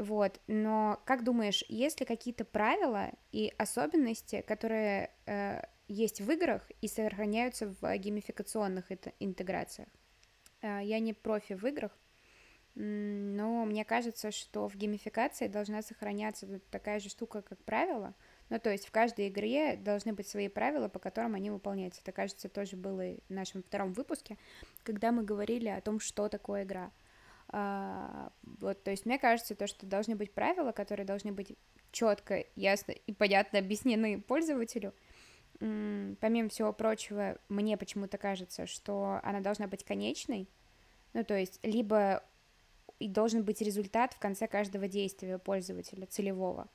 вот, 0.00 0.40
но 0.46 1.00
как 1.04 1.24
думаешь, 1.24 1.64
есть 1.68 2.00
ли 2.00 2.06
какие-то 2.06 2.44
правила 2.44 3.10
и 3.32 3.52
особенности, 3.58 4.42
которые 4.46 5.10
э, 5.26 5.62
есть 5.88 6.20
в 6.20 6.30
играх 6.30 6.70
и 6.80 6.88
сохраняются 6.88 7.74
в 7.80 7.96
геймификационных 7.98 8.86
интеграциях? 9.20 9.88
Э, 10.62 10.80
я 10.82 10.98
не 10.98 11.12
профи 11.12 11.54
в 11.54 11.64
играх, 11.66 11.96
но 12.74 13.64
мне 13.64 13.84
кажется, 13.84 14.30
что 14.30 14.68
в 14.68 14.76
геймификации 14.76 15.48
должна 15.48 15.82
сохраняться 15.82 16.60
такая 16.70 17.00
же 17.00 17.08
штука, 17.08 17.42
как 17.42 17.62
правило— 17.64 18.14
ну, 18.50 18.58
то 18.58 18.70
есть 18.70 18.86
в 18.86 18.90
каждой 18.90 19.28
игре 19.28 19.76
должны 19.76 20.12
быть 20.12 20.28
свои 20.28 20.48
правила, 20.48 20.88
по 20.88 20.98
которым 20.98 21.36
они 21.36 21.50
выполняются. 21.50 22.02
Это, 22.02 22.10
кажется, 22.10 22.48
тоже 22.48 22.76
было 22.76 23.14
в 23.28 23.32
нашем 23.32 23.62
втором 23.62 23.92
выпуске, 23.92 24.36
когда 24.82 25.12
мы 25.12 25.22
говорили 25.22 25.68
о 25.68 25.80
том, 25.80 26.00
что 26.00 26.28
такое 26.28 26.64
игра. 26.64 26.90
А, 27.52 28.32
вот, 28.42 28.82
то 28.84 28.90
есть 28.90 29.06
мне 29.06 29.18
кажется, 29.18 29.54
то, 29.54 29.66
что 29.66 29.86
должны 29.86 30.14
быть 30.14 30.32
правила, 30.32 30.72
которые 30.72 31.04
должны 31.04 31.32
быть 31.32 31.56
четко, 31.90 32.44
ясно 32.54 32.92
и 32.92 33.12
понятно 33.12 33.58
объяснены 33.58 34.20
пользователю. 34.20 34.94
Помимо 35.58 36.48
всего 36.48 36.72
прочего, 36.72 37.36
мне 37.48 37.76
почему-то 37.76 38.18
кажется, 38.18 38.66
что 38.66 39.20
она 39.22 39.40
должна 39.40 39.66
быть 39.66 39.84
конечной, 39.84 40.48
ну, 41.12 41.24
то 41.24 41.36
есть 41.36 41.58
либо 41.62 42.22
и 42.98 43.08
должен 43.08 43.44
быть 43.44 43.60
результат 43.60 44.12
в 44.12 44.18
конце 44.18 44.46
каждого 44.46 44.86
действия 44.86 45.38
пользователя 45.38 46.06
целевого. 46.06 46.68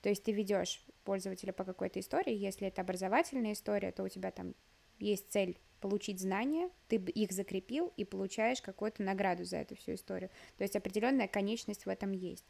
То 0.00 0.08
есть 0.08 0.24
ты 0.24 0.32
ведешь 0.32 0.84
пользователя 1.04 1.52
по 1.52 1.64
какой-то 1.64 2.00
истории, 2.00 2.34
если 2.34 2.68
это 2.68 2.80
образовательная 2.80 3.52
история, 3.52 3.92
то 3.92 4.02
у 4.02 4.08
тебя 4.08 4.30
там 4.30 4.54
есть 4.98 5.30
цель 5.30 5.58
получить 5.82 6.20
знания, 6.20 6.70
ты 6.88 6.96
их 6.96 7.32
закрепил 7.32 7.92
и 7.98 8.04
получаешь 8.04 8.62
какую-то 8.62 9.02
награду 9.02 9.44
за 9.44 9.58
эту 9.58 9.76
всю 9.76 9.94
историю. 9.94 10.30
То 10.56 10.64
есть 10.64 10.76
определенная 10.76 11.28
конечность 11.28 11.84
в 11.84 11.88
этом 11.90 12.12
есть. 12.12 12.46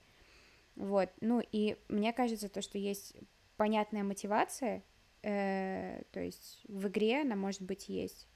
Вот, 0.77 1.09
ну 1.21 1.43
и 1.53 1.77
мне 1.89 2.13
кажется, 2.13 2.49
то, 2.49 2.63
что 2.63 2.79
есть 2.79 3.17
понятная 3.57 4.05
мотивация, 4.05 4.85
э, 5.23 6.03
то 6.13 6.21
есть 6.21 6.61
в 6.69 6.87
игре 6.89 7.23
она 7.23 7.37
может 7.37 7.63
быть 7.63 7.89
есть, 7.89 8.29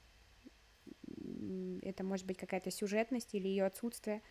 это 1.81 2.03
может 2.03 2.25
быть 2.25 2.37
какая-то 2.37 2.71
сюжетность 2.71 3.33
или 3.33 3.47
ее 3.47 3.65
отсутствие, 3.65 4.21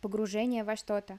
погружение 0.00 0.64
во 0.64 0.76
что-то. 0.76 1.18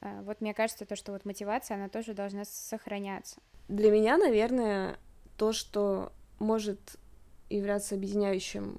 Э, 0.00 0.22
вот 0.22 0.40
мне 0.40 0.54
кажется, 0.54 0.86
то, 0.86 0.96
что 0.96 1.12
вот 1.12 1.24
мотивация, 1.24 1.76
она 1.76 1.88
тоже 1.88 2.14
должна 2.14 2.44
сохраняться. 2.44 3.40
Для 3.68 3.90
меня, 3.90 4.16
наверное, 4.16 4.98
то, 5.36 5.52
что 5.52 6.12
может 6.38 6.96
являться 7.50 7.94
объединяющим 7.94 8.78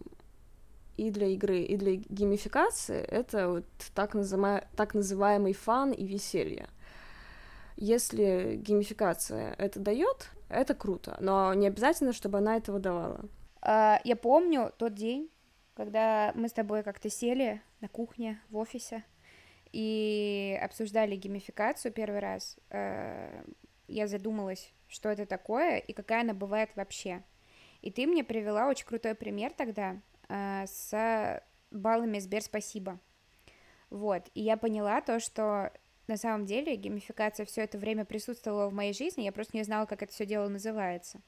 и 0.98 1.12
для 1.12 1.28
игры, 1.28 1.62
и 1.62 1.78
для 1.78 1.96
геймификации, 1.96 3.02
это 3.02 3.50
вот 3.50 3.66
так, 3.96 4.14
назыма... 4.14 4.64
так 4.76 4.94
называемый 4.94 5.54
фан 5.54 5.92
и 5.92 6.06
веселье. 6.06 6.68
Если 7.78 8.58
геймификация 8.58 9.54
это 9.54 9.80
дает, 9.80 10.30
это 10.50 10.76
круто, 10.76 11.16
но 11.22 11.54
не 11.54 11.68
обязательно, 11.68 12.12
чтобы 12.12 12.40
она 12.40 12.58
этого 12.58 12.80
давала. 12.80 13.22
Uh, 13.62 14.00
я 14.04 14.16
помню 14.16 14.74
тот 14.78 14.94
день, 14.94 15.30
когда 15.74 16.34
мы 16.36 16.50
с 16.50 16.54
тобой 16.54 16.84
как-то 16.84 17.10
сели 17.10 17.62
на 17.80 17.88
кухне 17.88 18.42
в 18.50 18.58
офисе, 18.58 19.04
и 19.72 20.60
обсуждали 20.62 21.16
геймификацию 21.16 21.92
первый 21.92 22.20
раз, 22.20 22.58
э, 22.70 23.44
я 23.88 24.08
задумалась, 24.08 24.74
что 24.88 25.10
это 25.10 25.26
такое 25.26 25.78
и 25.78 25.94
какая 25.94 26.22
она 26.22 26.34
бывает 26.34 26.72
вообще. 26.76 27.24
И 27.82 27.92
ты 27.92 28.08
мне 28.08 28.24
привела 28.24 28.68
очень 28.68 28.86
крутой 28.86 29.16
пример 29.16 29.52
тогда 29.54 30.02
э, 30.28 30.66
с 30.68 31.42
баллами 31.72 32.20
Сбер 32.20 32.42
спасибо. 32.42 33.00
Вот, 33.90 34.30
и 34.36 34.42
я 34.42 34.58
поняла 34.58 35.02
то, 35.02 35.20
что 35.20 35.72
на 36.08 36.18
самом 36.18 36.46
деле 36.46 36.76
геймификация 36.76 37.46
все 37.46 37.62
это 37.62 37.78
время 37.78 38.06
присутствовала 38.06 38.70
в 38.70 38.74
моей 38.74 38.94
жизни, 38.94 39.24
я 39.24 39.32
просто 39.32 39.58
не 39.58 39.64
знала, 39.64 39.86
как 39.86 40.04
это 40.04 40.12
все 40.12 40.26
дело 40.26 40.48
называется. 40.48 41.22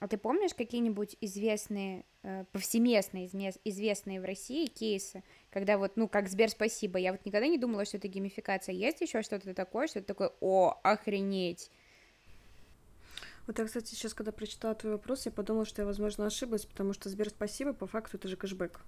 А 0.00 0.06
ты 0.06 0.16
помнишь 0.16 0.54
какие-нибудь 0.54 1.16
известные, 1.20 2.04
э, 2.22 2.44
повсеместно 2.52 3.26
известные 3.26 4.20
в 4.20 4.24
России 4.24 4.66
кейсы, 4.66 5.24
когда 5.50 5.76
вот, 5.76 5.96
ну, 5.96 6.08
как 6.08 6.28
Сбер, 6.28 6.50
спасибо, 6.50 6.98
я 6.98 7.12
вот 7.12 7.24
никогда 7.24 7.48
не 7.48 7.58
думала, 7.58 7.84
что 7.84 7.96
это 7.96 8.06
геймификация. 8.06 8.74
Есть 8.74 9.00
еще 9.00 9.22
что-то 9.22 9.54
такое, 9.54 9.88
что-то 9.88 10.06
такое, 10.06 10.30
о, 10.40 10.78
охренеть. 10.82 11.70
Вот 13.48 13.58
я, 13.58 13.64
кстати, 13.64 13.86
сейчас, 13.86 14.12
когда 14.12 14.30
прочитала 14.30 14.74
твой 14.74 14.92
вопрос, 14.92 15.24
я 15.24 15.32
подумала, 15.32 15.64
что 15.64 15.80
я, 15.80 15.86
возможно, 15.86 16.26
ошиблась, 16.26 16.66
потому 16.66 16.92
что 16.92 17.08
Сбер, 17.08 17.30
спасибо, 17.30 17.72
по 17.72 17.86
факту 17.86 18.18
это 18.18 18.28
же 18.28 18.36
кэшбэк. 18.36 18.78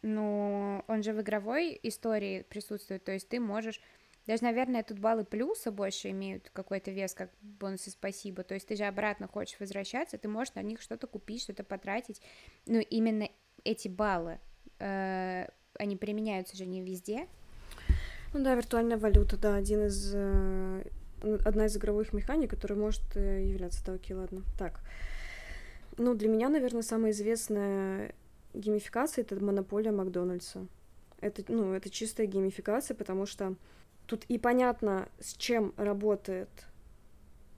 Ну, 0.00 0.82
он 0.88 1.02
же 1.02 1.12
в 1.12 1.20
игровой 1.20 1.78
истории 1.82 2.46
присутствует, 2.48 3.04
то 3.04 3.12
есть 3.12 3.28
ты 3.28 3.38
можешь 3.38 3.82
даже, 4.26 4.44
наверное, 4.44 4.82
тут 4.82 4.98
баллы 4.98 5.24
плюса 5.24 5.70
больше 5.70 6.08
имеют 6.10 6.48
какой-то 6.50 6.90
вес, 6.90 7.12
как 7.12 7.30
бонусы 7.42 7.90
спасибо. 7.90 8.44
То 8.44 8.54
есть 8.54 8.66
ты 8.66 8.76
же 8.76 8.84
обратно 8.84 9.26
хочешь 9.26 9.58
возвращаться, 9.60 10.16
ты 10.16 10.28
можешь 10.28 10.54
на 10.54 10.62
них 10.62 10.80
что-то 10.80 11.06
купить, 11.06 11.42
что-то 11.42 11.64
потратить. 11.64 12.22
Ну, 12.66 12.78
именно 12.78 13.28
эти 13.64 13.88
баллы, 13.88 14.38
э, 14.78 15.48
они 15.74 15.96
применяются 15.96 16.56
же 16.56 16.64
не 16.64 16.80
везде. 16.80 17.26
Ну 18.32 18.42
да, 18.42 18.54
виртуальная 18.54 18.98
валюта, 18.98 19.36
да, 19.36 19.56
один 19.56 19.86
из 19.86 20.12
э, 20.14 20.84
одна 21.44 21.66
из 21.66 21.76
игровых 21.76 22.12
механик, 22.12 22.50
которая 22.50 22.78
может 22.78 23.02
э, 23.14 23.44
являться. 23.44 23.84
Да, 23.84 23.94
окей, 23.94 24.16
ладно. 24.16 24.42
Так. 24.58 24.80
Ну, 25.96 26.14
для 26.14 26.28
меня, 26.28 26.48
наверное, 26.48 26.82
самая 26.82 27.12
известная 27.12 28.14
геймификация— 28.54 29.22
это 29.28 29.42
монополия 29.42 29.92
Макдональдса. 29.92 30.66
Это, 31.20 31.44
ну, 31.48 31.72
это 31.72 31.90
чистая 31.90 32.26
геймификация, 32.26 32.94
потому 32.94 33.26
что 33.26 33.54
тут 34.06 34.24
и 34.28 34.38
понятно, 34.38 35.08
с 35.20 35.34
чем 35.34 35.74
работает, 35.76 36.48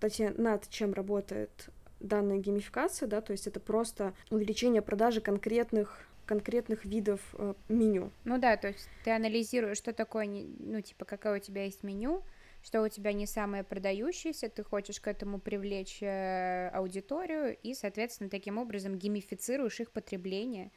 точнее, 0.01 0.31
над 0.37 0.69
чем 0.69 0.93
работает 0.93 1.71
данная 2.01 2.39
геймификация, 2.39 3.09
да, 3.09 3.21
то 3.21 3.33
есть 3.33 3.47
это 3.47 3.61
просто 3.61 4.15
увеличение 4.31 4.83
продажи 4.83 5.21
конкретных 5.21 6.07
конкретных 6.27 6.85
видов 6.85 7.21
э, 7.35 7.55
меню. 7.69 8.11
Ну 8.25 8.39
да, 8.39 8.57
то 8.57 8.69
есть 8.69 8.89
ты 9.05 9.11
анализируешь, 9.11 9.77
что 9.77 9.93
такое, 9.93 10.27
ну 10.27 10.81
типа 10.81 11.05
какое 11.05 11.37
у 11.37 11.41
тебя 11.41 11.65
есть 11.65 11.83
меню, 11.83 12.23
что 12.63 12.83
у 12.83 12.89
тебя 12.89 13.13
не 13.13 13.27
самое 13.27 13.65
продающееся, 13.65 14.49
ты 14.49 14.63
хочешь 14.63 15.01
к 15.01 15.09
этому 15.09 15.39
привлечь 15.39 16.03
э, 16.03 16.69
аудиторию 16.69 17.57
и, 17.63 17.75
соответственно, 17.75 18.31
таким 18.31 18.59
образом 18.59 18.99
геймифицируешь 18.99 19.81
их 19.81 19.91
потребление. 19.91 20.71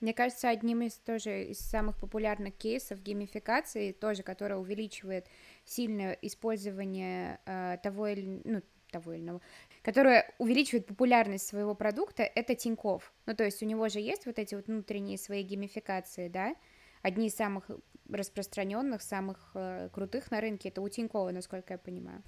Мне 0.00 0.12
кажется, 0.12 0.50
одним 0.50 0.82
из 0.82 0.94
тоже 0.94 1.44
из 1.44 1.58
самых 1.60 1.98
популярных 1.98 2.54
кейсов 2.56 3.00
геймификации, 3.00 3.92
тоже, 3.92 4.22
которая 4.22 4.58
увеличивает 4.58 5.26
сильное 5.64 6.18
использование 6.20 7.38
э, 7.46 7.78
того 7.82 8.08
или 8.08 8.42
ну, 8.44 8.62
того 8.90 9.12
или 9.12 9.22
иного, 9.22 9.40
которая 9.82 10.32
увеличивает 10.38 10.86
популярность 10.86 11.46
своего 11.46 11.74
продукта, 11.74 12.22
это 12.22 12.54
Тиньков. 12.54 13.12
Ну, 13.26 13.34
то 13.34 13.44
есть 13.44 13.62
у 13.62 13.66
него 13.66 13.88
же 13.88 14.00
есть 14.00 14.26
вот 14.26 14.38
эти 14.38 14.54
вот 14.54 14.66
внутренние 14.66 15.18
свои 15.18 15.42
геймификации, 15.42 16.28
да, 16.28 16.54
одни 17.02 17.26
из 17.26 17.34
самых 17.34 17.70
распространенных, 18.10 19.02
самых 19.02 19.50
э, 19.54 19.88
крутых 19.92 20.30
на 20.30 20.40
рынке, 20.40 20.68
это 20.68 20.80
у 20.80 20.88
Тинькова, 20.88 21.30
насколько 21.30 21.74
я 21.74 21.78
понимаю. 21.78 22.22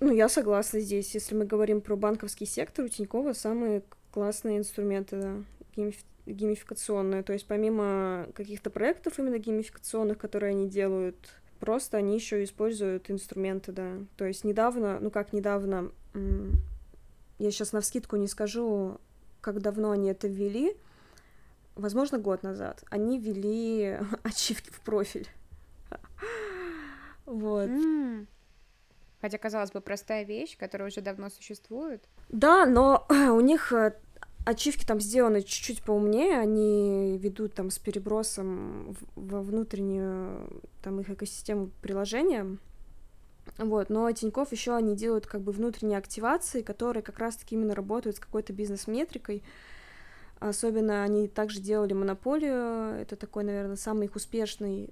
Ну, 0.00 0.12
я 0.12 0.28
согласна 0.28 0.80
здесь. 0.80 1.14
Если 1.14 1.34
мы 1.34 1.44
говорим 1.44 1.80
про 1.80 1.96
банковский 1.96 2.46
сектор, 2.46 2.86
у 2.86 2.88
Тинькова 2.88 3.32
самые 3.34 3.82
классные 4.10 4.58
инструменты, 4.58 5.20
да, 5.20 5.34
геймиф... 5.76 6.02
геймификационные. 6.26 7.22
То 7.22 7.32
есть 7.32 7.46
помимо 7.46 8.28
каких-то 8.34 8.70
проектов 8.70 9.18
именно 9.18 9.38
геймификационных, 9.38 10.18
которые 10.18 10.50
они 10.50 10.68
делают, 10.68 11.16
просто 11.60 11.98
они 11.98 12.14
еще 12.14 12.42
используют 12.42 13.10
инструменты, 13.10 13.72
да. 13.72 13.98
То 14.16 14.24
есть 14.24 14.44
недавно, 14.44 14.98
ну 15.00 15.10
как 15.10 15.32
недавно, 15.32 15.92
я 17.38 17.50
сейчас 17.50 17.72
на 17.72 17.80
вскидку 17.80 18.16
не 18.16 18.26
скажу, 18.26 18.98
как 19.40 19.60
давно 19.60 19.90
они 19.90 20.10
это 20.10 20.28
ввели, 20.28 20.76
возможно, 21.80 22.18
год 22.18 22.42
назад, 22.42 22.84
они 22.90 23.18
ввели 23.18 23.98
ачивки 24.22 24.70
в 24.70 24.80
профиль. 24.80 25.28
Вот. 27.26 27.70
Хотя, 29.20 29.38
казалось 29.38 29.70
бы, 29.70 29.80
простая 29.80 30.24
вещь, 30.24 30.56
которая 30.58 30.88
уже 30.88 31.00
давно 31.00 31.30
существует. 31.30 32.02
Да, 32.28 32.66
но 32.66 33.06
у 33.08 33.40
них 33.40 33.72
э, 33.72 33.94
ачивки 34.44 34.84
там 34.84 35.00
сделаны 35.00 35.42
чуть-чуть 35.42 35.82
поумнее, 35.82 36.38
они 36.38 37.18
ведут 37.18 37.54
там 37.54 37.70
с 37.70 37.78
перебросом 37.78 38.96
во 39.14 39.42
внутреннюю 39.42 40.62
там 40.82 41.00
их 41.00 41.10
экосистему 41.10 41.70
приложения. 41.82 42.58
Вот, 43.58 43.90
но 43.90 44.10
Тиньков 44.12 44.52
еще 44.52 44.74
они 44.74 44.96
делают 44.96 45.26
как 45.26 45.42
бы 45.42 45.52
внутренние 45.52 45.98
активации, 45.98 46.62
которые 46.62 47.02
как 47.02 47.18
раз-таки 47.18 47.54
именно 47.54 47.74
работают 47.74 48.16
с 48.16 48.20
какой-то 48.20 48.52
бизнес-метрикой. 48.52 49.42
Особенно 50.40 51.04
они 51.04 51.28
также 51.28 51.60
делали 51.60 51.92
монополию. 51.92 52.94
Это 53.00 53.14
такой, 53.16 53.44
наверное, 53.44 53.76
самый 53.76 54.06
их 54.06 54.16
успешный 54.16 54.90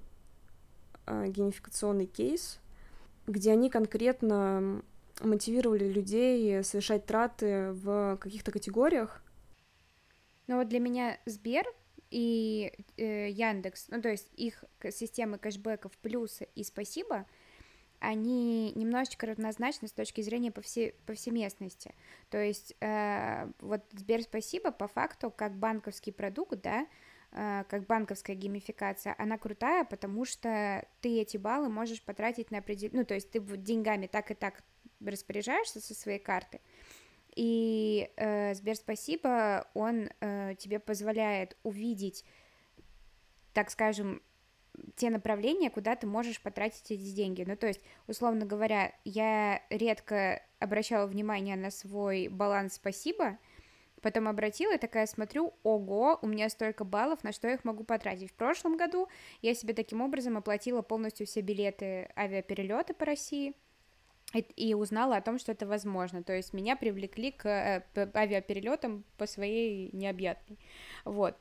э, 1.05 1.27
геймификационный 1.27 2.05
кейс, 2.05 2.59
где 3.27 3.51
они 3.51 3.69
конкретно 3.69 4.81
мотивировали 5.21 5.91
людей 5.91 6.63
совершать 6.63 7.05
траты 7.05 7.71
в 7.73 8.17
каких-то 8.21 8.51
категориях, 8.51 9.21
но 10.49 10.57
вот 10.57 10.67
для 10.67 10.79
меня 10.79 11.19
Сбер 11.27 11.63
и 12.09 12.73
э, 12.97 13.29
Яндекс, 13.29 13.85
ну 13.89 14.01
то 14.01 14.09
есть 14.09 14.31
их 14.35 14.63
системы 14.89 15.37
кэшбэков 15.37 15.95
плюсы 15.99 16.47
и 16.55 16.63
спасибо, 16.63 17.27
они 17.99 18.71
немножечко 18.73 19.27
равнозначны 19.27 19.87
с 19.87 19.91
точки 19.91 20.21
зрения 20.21 20.51
повсе, 20.51 20.93
повсеместности. 21.05 21.93
То 22.29 22.41
есть 22.41 22.75
э, 22.79 23.51
вот 23.59 23.81
Сбер 23.91 24.21
спасибо 24.23 24.71
по 24.71 24.87
факту 24.87 25.31
как 25.31 25.55
банковский 25.57 26.11
продукт, 26.11 26.61
да, 26.61 26.87
э, 27.31 27.63
как 27.69 27.85
банковская 27.85 28.35
геймификация, 28.35 29.15
она 29.17 29.37
крутая, 29.37 29.85
потому 29.85 30.25
что 30.25 30.85
ты 31.01 31.19
эти 31.19 31.37
баллы 31.37 31.69
можешь 31.69 32.01
потратить 32.01 32.51
на 32.51 32.59
определенную, 32.59 33.01
ну 33.01 33.05
то 33.05 33.15
есть 33.15 33.31
ты 33.31 33.39
деньгами 33.39 34.07
так 34.07 34.31
и 34.31 34.33
так 34.33 34.63
распоряжаешься 34.99 35.79
со 35.79 35.93
своей 35.93 36.19
карты, 36.19 36.61
и 37.35 38.11
э, 38.17 38.53
Сбер 38.55 38.75
Спасибо, 38.75 39.67
он 39.73 40.09
э, 40.19 40.55
тебе 40.57 40.79
позволяет 40.79 41.57
увидеть, 41.63 42.25
так 43.53 43.69
скажем, 43.69 44.21
те 44.95 45.09
направления, 45.09 45.69
куда 45.69 45.95
ты 45.95 46.07
можешь 46.07 46.41
потратить 46.41 46.91
эти 46.91 47.15
деньги. 47.15 47.43
Ну, 47.47 47.55
то 47.55 47.67
есть, 47.67 47.81
условно 48.07 48.45
говоря, 48.45 48.93
я 49.03 49.61
редко 49.69 50.41
обращала 50.59 51.07
внимание 51.07 51.55
на 51.55 51.71
свой 51.71 52.27
баланс 52.27 52.73
спасибо, 52.73 53.37
потом 54.01 54.27
обратила 54.27 54.73
и 54.75 54.77
такая 54.77 55.05
смотрю, 55.05 55.53
ого, 55.63 56.19
у 56.21 56.27
меня 56.27 56.49
столько 56.49 56.83
баллов, 56.83 57.23
на 57.23 57.31
что 57.31 57.47
я 57.47 57.55
их 57.55 57.65
могу 57.65 57.83
потратить. 57.83 58.31
В 58.31 58.35
прошлом 58.35 58.77
году 58.77 59.07
я 59.41 59.53
себе 59.53 59.73
таким 59.73 60.01
образом 60.01 60.37
оплатила 60.37 60.81
полностью 60.81 61.27
все 61.27 61.41
билеты 61.41 62.09
авиаперелеты 62.15 62.93
по 62.93 63.05
России– 63.05 63.53
и, 64.33 64.39
и 64.55 64.73
узнала 64.73 65.17
о 65.17 65.21
том, 65.21 65.39
что 65.39 65.51
это 65.51 65.65
возможно. 65.65 66.23
То 66.23 66.33
есть 66.33 66.53
меня 66.53 66.75
привлекли 66.75 67.31
к 67.31 67.47
э, 67.47 68.09
авиаперелетам 68.13 69.03
по 69.17 69.25
своей 69.25 69.89
необъятной. 69.93 70.59
Вот. 71.05 71.35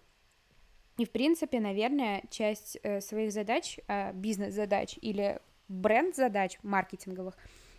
И, 0.98 1.04
в 1.04 1.10
принципе, 1.10 1.60
наверное, 1.60 2.24
часть 2.28 2.76
э, 2.82 3.00
своих 3.00 3.32
задач, 3.32 3.78
э, 3.86 4.12
бизнес-задач 4.12 4.98
или 5.00 5.40
бренд-задач 5.68 6.58
маркетинговых, 6.62 7.36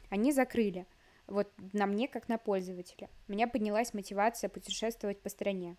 они 0.09 0.31
закрыли. 0.31 0.85
Вот 1.27 1.51
на 1.73 1.85
мне, 1.85 2.07
как 2.07 2.29
на 2.29 2.37
пользователя. 2.37 3.09
У 3.27 3.33
меня 3.33 3.47
поднялась 3.47 3.93
мотивация 3.93 4.49
путешествовать 4.49 5.21
по 5.21 5.29
стране. 5.29 5.75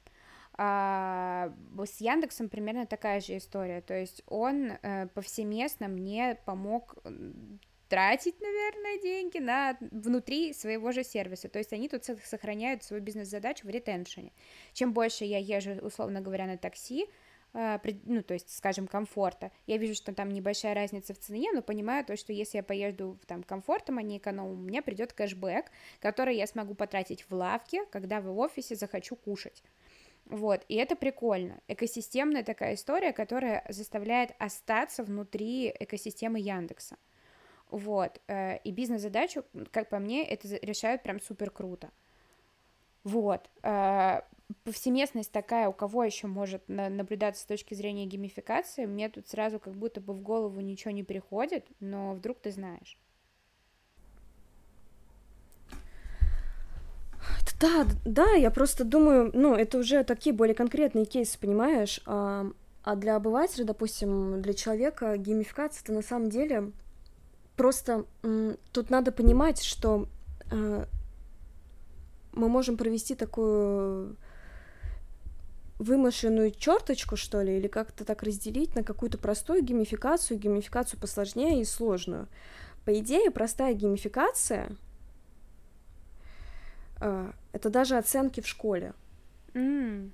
А, 0.53 1.53
с 1.83 2.01
Яндексом 2.01 2.51
примерно 2.51 2.87
такая 2.87 3.21
же 3.21 3.39
история. 3.39 3.81
То 3.81 3.95
есть 3.95 4.23
он 4.27 4.73
э, 4.73 5.07
повсеместно 5.15 5.89
мне 5.89 6.39
помог 6.45 6.97
тратить, 7.89 8.41
наверное, 8.41 9.03
деньги 9.03 9.39
на 9.39 9.77
внутри 9.81 10.53
своего 10.53 10.93
же 10.93 11.03
сервиса. 11.03 11.49
То 11.49 11.59
есть 11.59 11.73
они 11.73 11.89
тут 11.89 12.05
сохраняют 12.05 12.85
свою 12.85 13.03
бизнес-задачу 13.03 13.67
в 13.67 13.71
ретеншене. 13.71 14.33
Чем 14.75 14.93
больше 14.93 15.25
я 15.25 15.39
езжу, 15.39 15.73
условно 15.85 16.21
говоря, 16.21 16.47
на 16.47 16.57
такси, 16.59 17.07
а, 17.07 17.30
ну, 17.53 18.23
то 18.23 18.35
есть, 18.35 18.57
скажем, 18.57 18.87
комфорта. 18.87 19.51
Я 19.67 19.77
вижу, 19.77 19.95
что 19.95 20.15
там 20.15 20.31
небольшая 20.31 20.75
разница 20.75 21.15
в 21.15 21.19
цене, 21.19 21.51
но 21.53 21.63
понимаю 21.63 22.05
то, 22.05 22.17
что 22.17 22.33
если 22.33 22.59
я 22.59 22.63
поеду 22.63 23.19
там 23.27 23.43
комфортом, 23.43 23.99
а 23.99 24.03
не 24.03 24.19
экономом, 24.19 24.61
у 24.61 24.63
меня 24.63 24.83
придет 24.83 25.13
кэшбэк, 25.13 25.71
который 26.01 26.37
я 26.37 26.47
смогу 26.47 26.75
потратить 26.75 27.29
в 27.29 27.35
лавке, 27.35 27.85
когда 27.87 28.21
в 28.21 28.39
офисе 28.39 28.77
захочу 28.77 29.17
кушать. 29.17 29.63
Вот, 30.27 30.65
и 30.69 30.77
это 30.77 30.95
прикольно. 30.95 31.61
Экосистемная 31.67 32.45
такая 32.45 32.75
история, 32.75 33.13
которая 33.13 33.65
заставляет 33.69 34.33
остаться 34.39 35.03
внутри 35.03 35.75
экосистемы 35.81 36.39
Яндекса. 36.39 36.97
Вот. 37.71 38.21
Э, 38.29 38.59
и 38.59 38.71
бизнес-задачу, 38.71 39.45
как 39.73 39.89
по 39.89 39.99
мне, 39.99 40.25
это 40.25 40.49
решают 40.63 41.03
прям 41.03 41.21
супер 41.21 41.51
круто. 41.51 41.91
Вот. 43.03 43.49
Повсеместность 44.65 45.33
такая, 45.33 45.69
у 45.69 45.73
кого 45.73 46.05
еще 46.05 46.27
может 46.27 46.63
наблюдаться 46.69 47.43
с 47.43 47.47
точки 47.47 47.75
зрения 47.75 48.07
геймификации, 48.07 48.87
мне 48.87 49.09
тут 49.09 49.29
сразу 49.29 49.59
как 49.59 49.75
будто 49.75 50.01
бы 50.01 50.13
в 50.13 50.23
голову 50.23 50.61
ничего 50.61 50.91
не 50.91 51.05
приходит, 51.05 51.67
но 51.81 52.15
вдруг 52.15 52.39
ты 52.41 52.51
знаешь. 52.51 52.99
Да, 57.61 57.87
да, 58.07 58.33
я 58.33 58.51
просто 58.51 58.85
думаю, 58.85 59.31
ну, 59.35 59.55
это 59.55 59.79
уже 59.79 60.03
такие 60.03 60.35
более 60.35 60.55
конкретные 60.55 61.05
кейсы, 61.05 61.39
понимаешь? 61.39 62.01
А, 62.07 62.47
а 62.83 62.97
для 62.97 63.17
обывателя, 63.17 63.65
допустим, 63.65 64.41
для 64.41 64.55
человека 64.55 65.17
геймификация 65.19 65.83
это 65.83 65.93
на 65.93 66.03
самом 66.03 66.31
деле 66.31 66.73
Просто 67.61 68.07
тут 68.73 68.89
надо 68.89 69.13
понимать, 69.13 69.63
что 69.63 70.07
э, 70.51 70.87
мы 72.33 72.49
можем 72.49 72.79
провести 72.79 73.15
такую 73.15 74.17
вымышленную 75.81 76.51
черточку, 76.51 77.17
что 77.17 77.41
ли, 77.41 77.57
или 77.57 77.67
как-то 77.67 78.05
так 78.05 78.23
разделить 78.23 78.75
на 78.75 78.85
какую-то 78.85 79.17
простую 79.17 79.63
геймификацию, 79.63 80.39
геймификацию 80.39 81.01
посложнее 81.01 81.63
и 81.63 81.65
сложную. 81.65 82.29
По 82.85 82.99
идее, 82.99 83.31
простая 83.31 83.73
геймификация 83.73 84.77
э, 87.01 87.33
это 87.53 87.71
даже 87.71 87.97
оценки 87.97 88.41
в 88.43 88.47
школе. 88.47 88.93
Mm. 89.55 90.11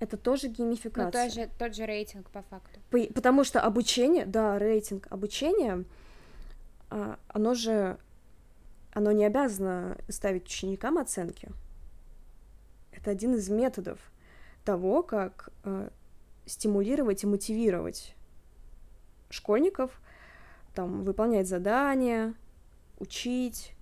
Это 0.00 0.16
тоже 0.16 0.48
геймификация. 0.48 1.24
Ну, 1.26 1.30
тоже, 1.30 1.50
тот 1.58 1.74
же 1.74 1.84
рейтинг, 1.84 2.30
по 2.30 2.40
факту. 2.42 2.80
По, 2.88 2.98
потому 3.14 3.44
что 3.44 3.60
обучение, 3.60 4.24
да, 4.24 4.58
рейтинг 4.58 5.06
обучения, 5.10 5.84
а, 6.88 7.18
оно 7.28 7.52
же, 7.52 7.98
оно 8.94 9.12
не 9.12 9.26
обязано 9.26 9.98
ставить 10.08 10.46
ученикам 10.46 10.96
оценки. 10.96 11.50
Это 13.00 13.10
один 13.10 13.34
из 13.34 13.48
методов. 13.48 13.98
того, 14.64 15.02
как 15.02 15.48
э, 15.64 15.88
стимулировать 16.44 17.24
и 17.24 17.26
мотивировать 17.26 18.14
школьников, 19.30 19.90
там, 20.74 21.02
выполнять 21.04 21.48
задания, 21.48 22.34
учить. 22.98 23.72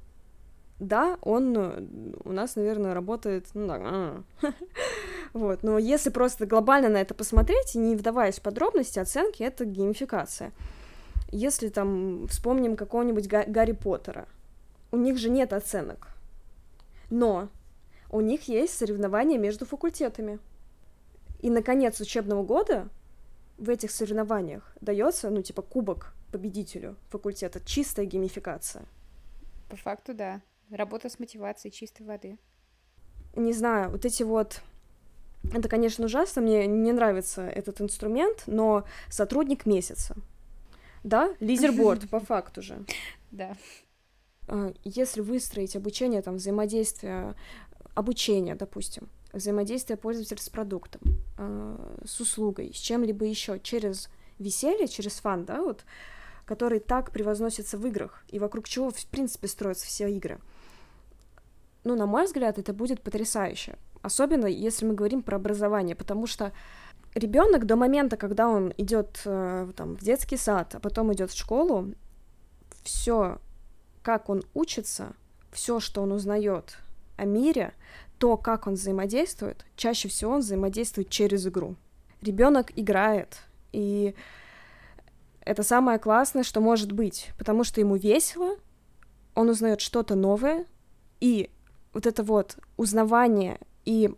Да, 0.79 1.19
он 1.23 1.57
э, 1.57 1.83
у 2.25 2.33
нас, 2.33 2.55
наверное, 2.55 2.95
работает, 2.95 3.47
ну 3.55 3.67
да, 3.67 4.23
вот, 5.33 5.65
но 5.65 5.79
если 5.79 6.11
просто 6.11 6.47
глобально 6.47 6.89
на 6.89 6.99
это 6.99 7.15
посмотреть, 7.15 7.75
не 7.75 7.97
вдаваясь 7.97 8.39
в 8.39 8.43
подробности 8.43 9.01
оценки, 9.01 9.43
это 9.43 9.65
геймификация. 9.65 10.53
Если 11.33 11.69
там 11.69 12.29
вспомним 12.29 12.77
какого-нибудь 12.77 13.27
Га- 13.27 13.45
Гарри 13.47 13.73
Поттера, 13.73 14.29
у 14.93 14.97
них 14.97 15.19
же 15.19 15.29
нет 15.29 15.53
оценок, 15.53 16.09
но 17.11 17.49
у 18.11 18.21
них 18.21 18.49
есть 18.49 18.77
соревнования 18.77 19.39
между 19.39 19.67
факультетами. 19.67 20.39
И 21.41 21.51
на 21.51 21.63
конец 21.63 22.01
учебного 22.01 22.43
года 22.43 22.89
в 23.59 23.69
этих 23.69 23.91
соревнованиях 23.91 24.73
дается, 24.81 25.31
ну, 25.31 25.43
типа, 25.43 25.63
кубок 25.63 26.15
победителю 26.33 26.97
факультета. 27.11 27.61
Чистая 27.65 28.07
геймификация. 28.07 28.85
По 29.69 29.77
факту, 29.77 30.15
да. 30.15 30.41
Работа 30.71 31.09
с 31.09 31.19
мотивацией 31.19 31.73
чистой 31.73 32.03
воды. 32.03 32.39
Не 33.37 33.53
знаю, 33.53 33.91
вот 33.91 34.05
эти 34.05 34.23
вот... 34.23 34.61
Это, 35.55 35.69
конечно, 35.69 36.07
ужасно, 36.07 36.43
мне 36.43 36.67
не 36.67 36.93
нравится 36.93 37.43
этот 37.43 37.81
инструмент, 37.81 38.45
но 38.47 38.85
сотрудник 39.09 39.67
месяца. 39.67 40.17
Да, 41.05 41.35
лидерборд, 41.41 42.09
по 42.11 42.21
факту 42.21 42.61
же. 42.61 42.85
Да. 43.31 43.57
А, 44.49 44.73
если 44.85 45.21
выстроить 45.21 45.77
обучение, 45.77 46.23
там, 46.23 46.37
взаимодействие, 46.37 47.35
обучение, 47.95 48.55
допустим, 48.55 49.09
взаимодействие 49.33 49.97
пользователя 49.97 50.39
с 50.39 50.49
продуктом, 50.49 51.01
э, 51.37 51.99
с 52.05 52.21
услугой, 52.21 52.73
с 52.75 52.79
чем-либо 52.79 53.27
еще 53.27 53.61
через 53.61 54.09
веселье, 54.39 54.89
через 54.89 55.21
фан, 55.21 55.45
да, 55.45 55.61
вот, 55.61 55.85
который 56.47 56.81
так 56.81 57.11
превозносится 57.13 57.77
в 57.77 57.87
играх, 57.87 58.25
и 58.29 58.39
вокруг 58.39 58.69
чего, 58.69 58.91
в 58.91 59.07
принципе, 59.07 59.49
строятся 59.49 59.87
все 59.87 60.09
игры. 60.09 60.39
Ну, 61.85 61.95
на 61.95 62.07
мой 62.07 62.25
взгляд, 62.25 62.59
это 62.59 62.73
будет 62.73 63.03
потрясающе. 63.03 63.77
Особенно, 64.01 64.47
если 64.47 64.87
мы 64.87 64.95
говорим 64.95 65.23
про 65.23 65.37
образование, 65.37 65.95
потому 65.95 66.27
что 66.27 66.53
ребенок 67.15 67.67
до 67.67 67.77
момента, 67.77 68.17
когда 68.17 68.49
он 68.49 68.73
идет 68.79 69.21
э, 69.25 69.71
там, 69.77 69.97
в 69.97 70.03
детский 70.03 70.37
сад, 70.37 70.75
а 70.75 70.81
потом 70.81 71.13
идет 71.13 71.31
в 71.31 71.39
школу, 71.39 71.93
все, 72.83 73.39
как 74.09 74.31
он 74.31 74.43
учится, 74.55 75.13
все, 75.53 75.81
что 75.81 76.01
он 76.01 76.13
узнает 76.13 76.79
о 77.19 77.27
мире, 77.27 77.75
то, 78.17 78.39
как 78.39 78.67
он 78.67 78.73
взаимодействует, 78.73 79.67
чаще 79.77 80.09
всего 80.09 80.33
он 80.33 80.41
взаимодействует 80.41 81.11
через 81.11 81.47
игру. 81.47 81.77
Ребенок 82.23 82.73
играет, 82.75 83.43
и 83.71 84.15
это 85.43 85.63
самое 85.63 85.99
классное, 85.99 86.43
что 86.43 86.63
может 86.63 86.91
быть, 86.91 87.33
потому 87.37 87.65
что 87.65 87.83
ему 87.83 87.97
весело, 87.97 88.57
он 89.35 89.51
узнает 89.51 89.83
что-то 89.83 90.15
новое, 90.15 90.65
и 91.21 91.51
вот 91.93 92.07
это 92.07 92.23
вот 92.23 92.57
узнавание 92.79 93.59
и 93.85 94.09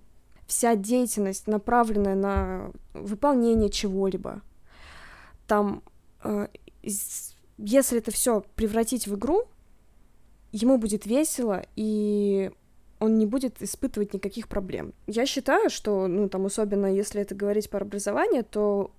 вся 0.46 0.76
деятельность, 0.76 1.48
направленная 1.48 2.14
на 2.14 2.70
выполнение 2.94 3.70
чего-либо, 3.70 4.40
там, 5.48 5.82
э, 6.22 6.46
если 6.84 7.98
это 7.98 8.12
все 8.12 8.44
превратить 8.54 9.08
в 9.08 9.16
игру, 9.16 9.48
ему 10.52 10.78
будет 10.78 11.06
весело, 11.06 11.64
и 11.76 12.50
он 12.98 13.18
не 13.18 13.26
будет 13.26 13.62
испытывать 13.62 14.12
никаких 14.12 14.48
проблем. 14.48 14.92
Я 15.06 15.26
считаю, 15.26 15.70
что, 15.70 16.06
ну, 16.06 16.28
там, 16.28 16.46
особенно 16.46 16.86
если 16.86 17.22
это 17.22 17.34
говорить 17.34 17.70
про 17.70 17.80
образование, 17.80 18.42
то 18.42 18.90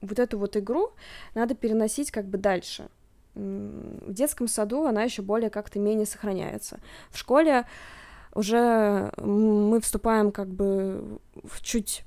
вот 0.00 0.18
эту 0.18 0.38
вот 0.38 0.56
игру 0.56 0.92
надо 1.34 1.54
переносить 1.54 2.10
как 2.10 2.26
бы 2.26 2.38
дальше. 2.38 2.88
В 3.34 4.12
детском 4.12 4.48
саду 4.48 4.84
она 4.84 5.02
еще 5.02 5.22
более 5.22 5.50
как-то 5.50 5.78
менее 5.78 6.06
сохраняется. 6.06 6.80
В 7.10 7.18
школе 7.18 7.66
уже 8.34 9.12
мы 9.16 9.80
вступаем 9.80 10.30
как 10.32 10.48
бы 10.48 11.18
в 11.42 11.62
чуть 11.62 12.04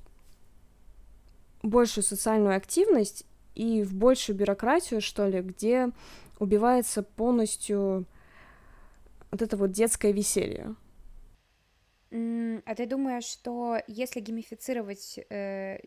большую 1.63 2.03
социальную 2.03 2.55
активность 2.55 3.25
и 3.55 3.83
в 3.83 3.93
большую 3.93 4.35
бюрократию, 4.35 5.01
что 5.01 5.27
ли, 5.27 5.41
где 5.41 5.89
убивается 6.39 7.03
полностью 7.03 8.05
вот 9.31 9.41
это 9.41 9.57
вот 9.57 9.71
детское 9.71 10.11
веселье. 10.11 10.75
А 12.11 12.75
ты 12.75 12.85
думаешь, 12.85 13.23
что 13.23 13.81
если 13.87 14.19
геймифицировать 14.19 15.19
э, 15.29 15.79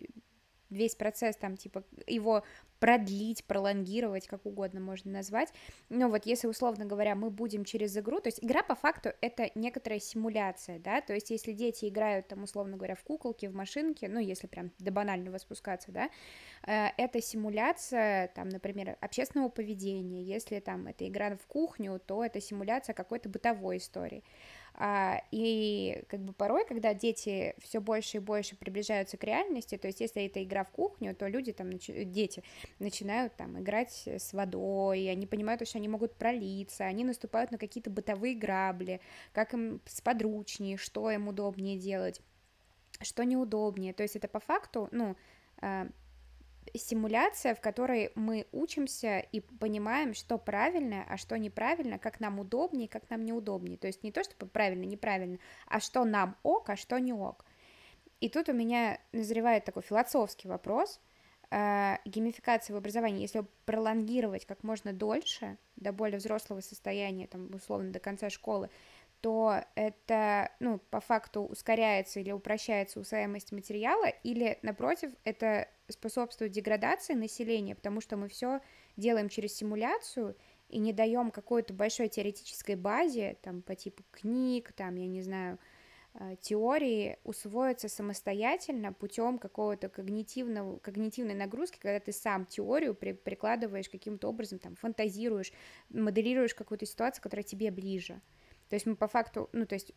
весь 0.74 0.94
процесс, 0.94 1.36
там, 1.36 1.56
типа, 1.56 1.84
его 2.06 2.44
продлить, 2.84 3.44
пролонгировать, 3.44 4.26
как 4.26 4.44
угодно 4.44 4.78
можно 4.78 5.10
назвать. 5.10 5.52
Но 5.88 6.10
вот 6.10 6.26
если, 6.26 6.48
условно 6.48 6.84
говоря, 6.84 7.14
мы 7.14 7.30
будем 7.30 7.64
через 7.64 7.96
игру, 7.96 8.20
то 8.20 8.28
есть 8.28 8.44
игра 8.44 8.62
по 8.62 8.74
факту 8.74 9.10
это 9.22 9.50
некоторая 9.54 10.00
симуляция, 10.00 10.78
да, 10.80 11.00
то 11.00 11.14
есть 11.14 11.30
если 11.30 11.52
дети 11.52 11.88
играют, 11.88 12.28
там, 12.28 12.42
условно 12.42 12.76
говоря, 12.76 12.94
в 12.94 13.02
куколки, 13.02 13.46
в 13.46 13.54
машинки, 13.54 14.04
ну, 14.04 14.20
если 14.20 14.48
прям 14.48 14.70
до 14.78 14.90
банального 14.90 15.38
спускаться, 15.38 15.92
да, 15.92 16.10
э, 16.66 16.88
это 16.98 17.22
симуляция, 17.22 18.28
там, 18.34 18.50
например, 18.50 18.98
общественного 19.00 19.48
поведения, 19.48 20.22
если 20.22 20.60
там 20.60 20.86
это 20.86 21.08
игра 21.08 21.36
в 21.36 21.46
кухню, 21.46 21.98
то 22.04 22.22
это 22.22 22.38
симуляция 22.40 22.92
какой-то 22.92 23.30
бытовой 23.30 23.78
истории. 23.78 24.24
А, 24.76 25.22
и 25.30 26.02
как 26.08 26.20
бы 26.20 26.32
порой, 26.32 26.66
когда 26.66 26.94
дети 26.94 27.54
все 27.58 27.78
больше 27.78 28.16
и 28.16 28.20
больше 28.20 28.56
приближаются 28.56 29.16
к 29.16 29.22
реальности, 29.22 29.76
то 29.78 29.86
есть 29.86 30.00
если 30.00 30.26
это 30.26 30.42
игра 30.42 30.64
в 30.64 30.70
кухню, 30.70 31.14
то 31.14 31.28
люди 31.28 31.52
там, 31.52 31.70
нач... 31.70 31.86
дети 31.86 32.42
начинают 32.80 33.36
там 33.36 33.60
играть 33.60 34.02
с 34.08 34.32
водой, 34.32 35.08
они 35.08 35.26
понимают, 35.26 35.66
что 35.68 35.78
они 35.78 35.86
могут 35.86 36.16
пролиться, 36.16 36.84
они 36.84 37.04
наступают 37.04 37.52
на 37.52 37.58
какие-то 37.58 37.88
бытовые 37.88 38.34
грабли, 38.34 39.00
как 39.32 39.54
им 39.54 39.80
сподручнее, 39.86 40.76
что 40.76 41.08
им 41.08 41.28
удобнее 41.28 41.78
делать, 41.78 42.20
что 43.00 43.24
неудобнее, 43.24 43.92
то 43.92 44.02
есть 44.02 44.16
это 44.16 44.26
по 44.26 44.40
факту, 44.40 44.88
ну, 44.90 45.14
а, 45.58 45.86
симуляция, 46.74 47.54
в 47.54 47.60
которой 47.60 48.12
мы 48.14 48.46
учимся 48.52 49.18
и 49.18 49.40
понимаем, 49.40 50.14
что 50.14 50.38
правильно, 50.38 51.04
а 51.08 51.16
что 51.16 51.36
неправильно, 51.36 51.98
как 51.98 52.20
нам 52.20 52.38
удобнее, 52.38 52.88
как 52.88 53.08
нам 53.10 53.24
неудобнее. 53.24 53.76
То 53.76 53.86
есть 53.86 54.02
не 54.02 54.12
то, 54.12 54.24
чтобы 54.24 54.46
правильно, 54.46 54.84
неправильно, 54.84 55.38
а 55.66 55.80
что 55.80 56.04
нам 56.04 56.36
ок, 56.42 56.70
а 56.70 56.76
что 56.76 56.98
не 56.98 57.12
ок. 57.12 57.44
И 58.20 58.28
тут 58.28 58.48
у 58.48 58.52
меня 58.52 58.98
назревает 59.12 59.64
такой 59.64 59.82
философский 59.82 60.48
вопрос. 60.48 61.00
Э, 61.50 61.98
геймификация 62.04 62.74
в 62.74 62.78
образовании, 62.78 63.22
если 63.22 63.44
пролонгировать 63.64 64.46
как 64.46 64.62
можно 64.62 64.92
дольше, 64.92 65.58
до 65.76 65.92
более 65.92 66.18
взрослого 66.18 66.60
состояния, 66.60 67.26
там, 67.26 67.54
условно, 67.54 67.92
до 67.92 68.00
конца 68.00 68.30
школы, 68.30 68.70
то 69.24 69.64
это, 69.74 70.50
ну, 70.60 70.78
по 70.90 71.00
факту 71.00 71.44
ускоряется 71.44 72.20
или 72.20 72.30
упрощается 72.30 73.00
усваиваемость 73.00 73.52
материала, 73.52 74.04
или, 74.22 74.58
напротив, 74.60 75.12
это 75.24 75.66
способствует 75.88 76.52
деградации 76.52 77.14
населения, 77.14 77.74
потому 77.74 78.02
что 78.02 78.18
мы 78.18 78.28
все 78.28 78.60
делаем 78.98 79.30
через 79.30 79.56
симуляцию 79.56 80.36
и 80.68 80.78
не 80.78 80.92
даем 80.92 81.30
какой-то 81.30 81.72
большой 81.72 82.08
теоретической 82.08 82.74
базе, 82.74 83.38
там, 83.40 83.62
по 83.62 83.74
типу 83.74 84.04
книг, 84.10 84.74
там, 84.74 84.96
я 84.96 85.06
не 85.06 85.22
знаю, 85.22 85.58
э, 86.20 86.36
теории 86.42 87.16
усвоиться 87.24 87.88
самостоятельно 87.88 88.92
путем 88.92 89.38
какого-то 89.38 89.88
когнитивного, 89.88 90.76
когнитивной 90.80 91.34
нагрузки, 91.34 91.78
когда 91.80 91.98
ты 91.98 92.12
сам 92.12 92.44
теорию 92.44 92.94
при, 92.94 93.12
прикладываешь 93.12 93.88
каким-то 93.88 94.28
образом, 94.28 94.58
там, 94.58 94.76
фантазируешь, 94.76 95.50
моделируешь 95.88 96.54
какую-то 96.54 96.84
ситуацию, 96.84 97.22
которая 97.22 97.42
тебе 97.44 97.70
ближе. 97.70 98.20
То 98.68 98.74
есть 98.76 98.86
мы 98.86 98.96
по 98.96 99.08
факту, 99.08 99.48
ну, 99.52 99.66
то 99.66 99.74
есть 99.74 99.92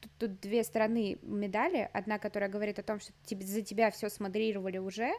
тут, 0.00 0.12
тут 0.18 0.40
две 0.40 0.64
стороны 0.64 1.18
медали. 1.22 1.88
Одна, 1.92 2.18
которая 2.18 2.48
говорит 2.48 2.78
о 2.78 2.82
том, 2.82 3.00
что 3.00 3.12
тебе, 3.24 3.44
за 3.44 3.62
тебя 3.62 3.90
все 3.90 4.08
смоделировали 4.08 4.78
уже, 4.78 5.12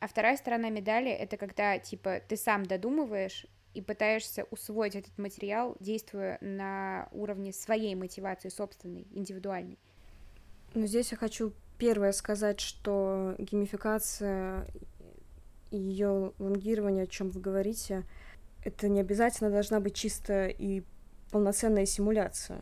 а 0.00 0.06
вторая 0.06 0.36
сторона 0.36 0.70
медали 0.70 1.10
это 1.10 1.36
когда, 1.36 1.78
типа, 1.78 2.20
ты 2.26 2.36
сам 2.36 2.64
додумываешь 2.64 3.46
и 3.74 3.82
пытаешься 3.82 4.44
усвоить 4.50 4.94
этот 4.94 5.16
материал, 5.18 5.76
действуя 5.80 6.38
на 6.40 7.08
уровне 7.12 7.52
своей 7.52 7.94
мотивации, 7.94 8.48
собственной, 8.48 9.06
индивидуальной. 9.12 9.78
Ну, 10.74 10.86
здесь 10.86 11.10
я 11.10 11.18
хочу 11.18 11.52
первое 11.78 12.12
сказать, 12.12 12.60
что 12.60 13.34
геймификация 13.38 14.66
и 15.70 15.76
ее 15.76 16.32
лонгирование, 16.38 17.04
о 17.04 17.08
чем 17.08 17.30
вы 17.30 17.40
говорите, 17.40 18.04
это 18.64 18.88
не 18.88 19.00
обязательно 19.00 19.50
должна 19.50 19.80
быть 19.80 19.94
чисто 19.94 20.46
и 20.46 20.82
полноценная 21.30 21.86
симуляция. 21.86 22.60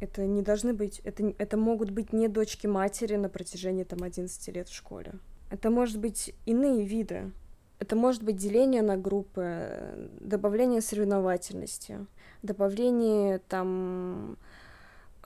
Это 0.00 0.26
не 0.26 0.42
должны 0.42 0.74
быть, 0.74 1.00
это, 1.04 1.34
это 1.38 1.56
могут 1.56 1.90
быть 1.90 2.12
не 2.12 2.28
дочки 2.28 2.66
матери 2.66 3.16
на 3.16 3.28
протяжении 3.28 3.84
там 3.84 4.02
11 4.02 4.48
лет 4.48 4.68
в 4.68 4.74
школе. 4.74 5.14
Это 5.50 5.70
может 5.70 5.98
быть 5.98 6.34
иные 6.44 6.84
виды. 6.84 7.32
Это 7.78 7.94
может 7.94 8.22
быть 8.22 8.36
деление 8.36 8.82
на 8.82 8.96
группы, 8.96 10.10
добавление 10.20 10.80
соревновательности, 10.80 12.06
добавление 12.42 13.38
там 13.38 14.38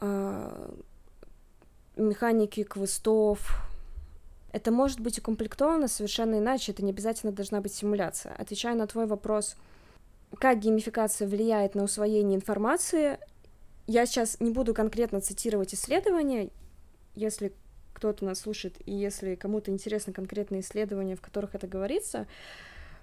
э, 0.01 0.73
механики 1.97 2.65
квестов. 2.65 3.63
Это 4.53 4.73
может 4.73 5.01
быть 5.01 5.19
укомплектовано 5.19 5.87
совершенно 5.87 6.39
иначе, 6.39 6.73
это 6.73 6.85
не 6.85 6.91
обязательно 6.91 7.33
должна 7.33 7.61
быть 7.61 7.73
симуляция. 7.73 8.35
Отвечая 8.35 8.75
на 8.75 8.89
твой 8.89 9.07
вопрос, 9.07 9.57
как 10.38 10.59
геймификация 10.59 11.29
влияет 11.29 11.75
на 11.75 11.85
усвоение 11.85 12.37
информации, 12.37 13.19
я 13.87 14.07
сейчас 14.07 14.38
не 14.40 14.51
буду 14.51 14.75
конкретно 14.75 15.21
цитировать 15.21 15.75
исследования, 15.75 16.51
если 17.14 17.53
кто-то 17.93 18.25
нас 18.25 18.40
слушает, 18.40 18.77
и 18.87 18.93
если 18.93 19.35
кому-то 19.35 19.71
интересны 19.71 20.12
конкретные 20.12 20.61
исследования, 20.61 21.16
в 21.16 21.21
которых 21.21 21.55
это 21.55 21.66
говорится, 21.66 22.27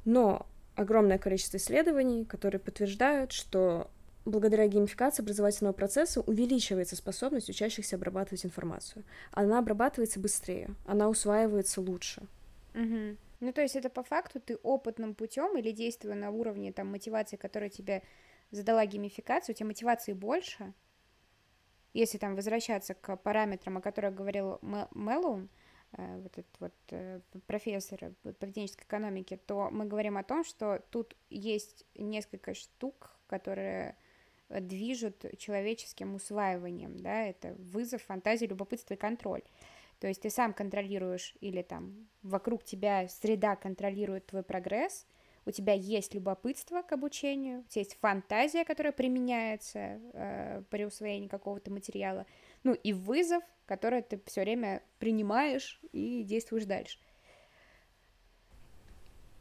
но 0.05 0.47
огромное 0.75 1.17
количество 1.17 1.57
исследований, 1.57 2.25
которые 2.25 2.59
подтверждают, 2.59 3.31
что 3.31 3.91
благодаря 4.25 4.67
геймификации 4.67 5.21
образовательного 5.23 5.73
процесса 5.73 6.21
увеличивается 6.21 6.95
способность 6.95 7.49
учащихся 7.49 7.95
обрабатывать 7.95 8.45
информацию. 8.45 9.03
Она 9.31 9.59
обрабатывается 9.59 10.19
быстрее, 10.19 10.69
она 10.85 11.09
усваивается 11.09 11.81
лучше. 11.81 12.23
Угу. 12.73 13.17
Ну, 13.39 13.53
то 13.53 13.61
есть 13.61 13.75
это 13.75 13.89
по 13.89 14.03
факту 14.03 14.39
ты 14.39 14.55
опытным 14.57 15.13
путем 15.13 15.57
или 15.57 15.71
действуя 15.71 16.15
на 16.15 16.31
уровне 16.31 16.71
там 16.71 16.87
мотивации, 16.87 17.37
которая 17.37 17.69
тебе 17.69 18.03
задала 18.51 18.85
геймификацию, 18.85 19.53
у 19.53 19.57
тебя 19.57 19.67
мотивации 19.67 20.13
больше, 20.13 20.73
если 21.93 22.17
там 22.17 22.35
возвращаться 22.35 22.93
к 22.93 23.15
параметрам, 23.17 23.77
о 23.77 23.81
которых 23.81 24.15
говорил 24.15 24.59
Мэллоун, 24.61 25.49
э, 25.93 26.19
вот 26.21 26.37
этот 26.37 26.59
вот 26.59 26.73
э, 26.91 27.21
профессор 27.45 28.13
поведенческой 28.39 28.85
экономики, 28.85 29.39
то 29.45 29.69
мы 29.71 29.85
говорим 29.85 30.17
о 30.17 30.23
том, 30.23 30.43
что 30.43 30.83
тут 30.89 31.15
есть 31.29 31.85
несколько 31.95 32.53
штук, 32.53 33.15
которые 33.27 33.95
движут 34.49 35.25
человеческим 35.37 36.15
усваиванием, 36.15 36.97
да, 36.97 37.23
это 37.23 37.53
вызов, 37.55 38.01
фантазия, 38.03 38.47
любопытство 38.47 38.93
и 38.93 38.97
контроль. 38.97 39.43
То 39.99 40.07
есть 40.07 40.21
ты 40.21 40.29
сам 40.29 40.53
контролируешь 40.53 41.35
или 41.39 41.61
там 41.61 42.07
вокруг 42.21 42.63
тебя 42.63 43.07
среда 43.07 43.55
контролирует 43.55 44.27
твой 44.27 44.43
прогресс, 44.43 45.05
у 45.45 45.51
тебя 45.51 45.73
есть 45.73 46.13
любопытство 46.13 46.81
к 46.81 46.91
обучению, 46.91 47.61
у 47.61 47.63
тебя 47.63 47.81
есть 47.81 47.97
фантазия, 47.99 48.65
которая 48.65 48.91
применяется 48.91 49.79
э, 49.79 50.63
при 50.69 50.85
усвоении 50.85 51.29
какого-то 51.29 51.71
материала, 51.71 52.25
ну 52.63 52.73
и 52.73 52.91
вызов, 52.91 53.41
который 53.65 54.01
ты 54.01 54.21
все 54.25 54.41
время 54.41 54.83
принимаешь 54.99 55.79
и 55.93 56.23
действуешь 56.23 56.65
дальше. 56.65 56.99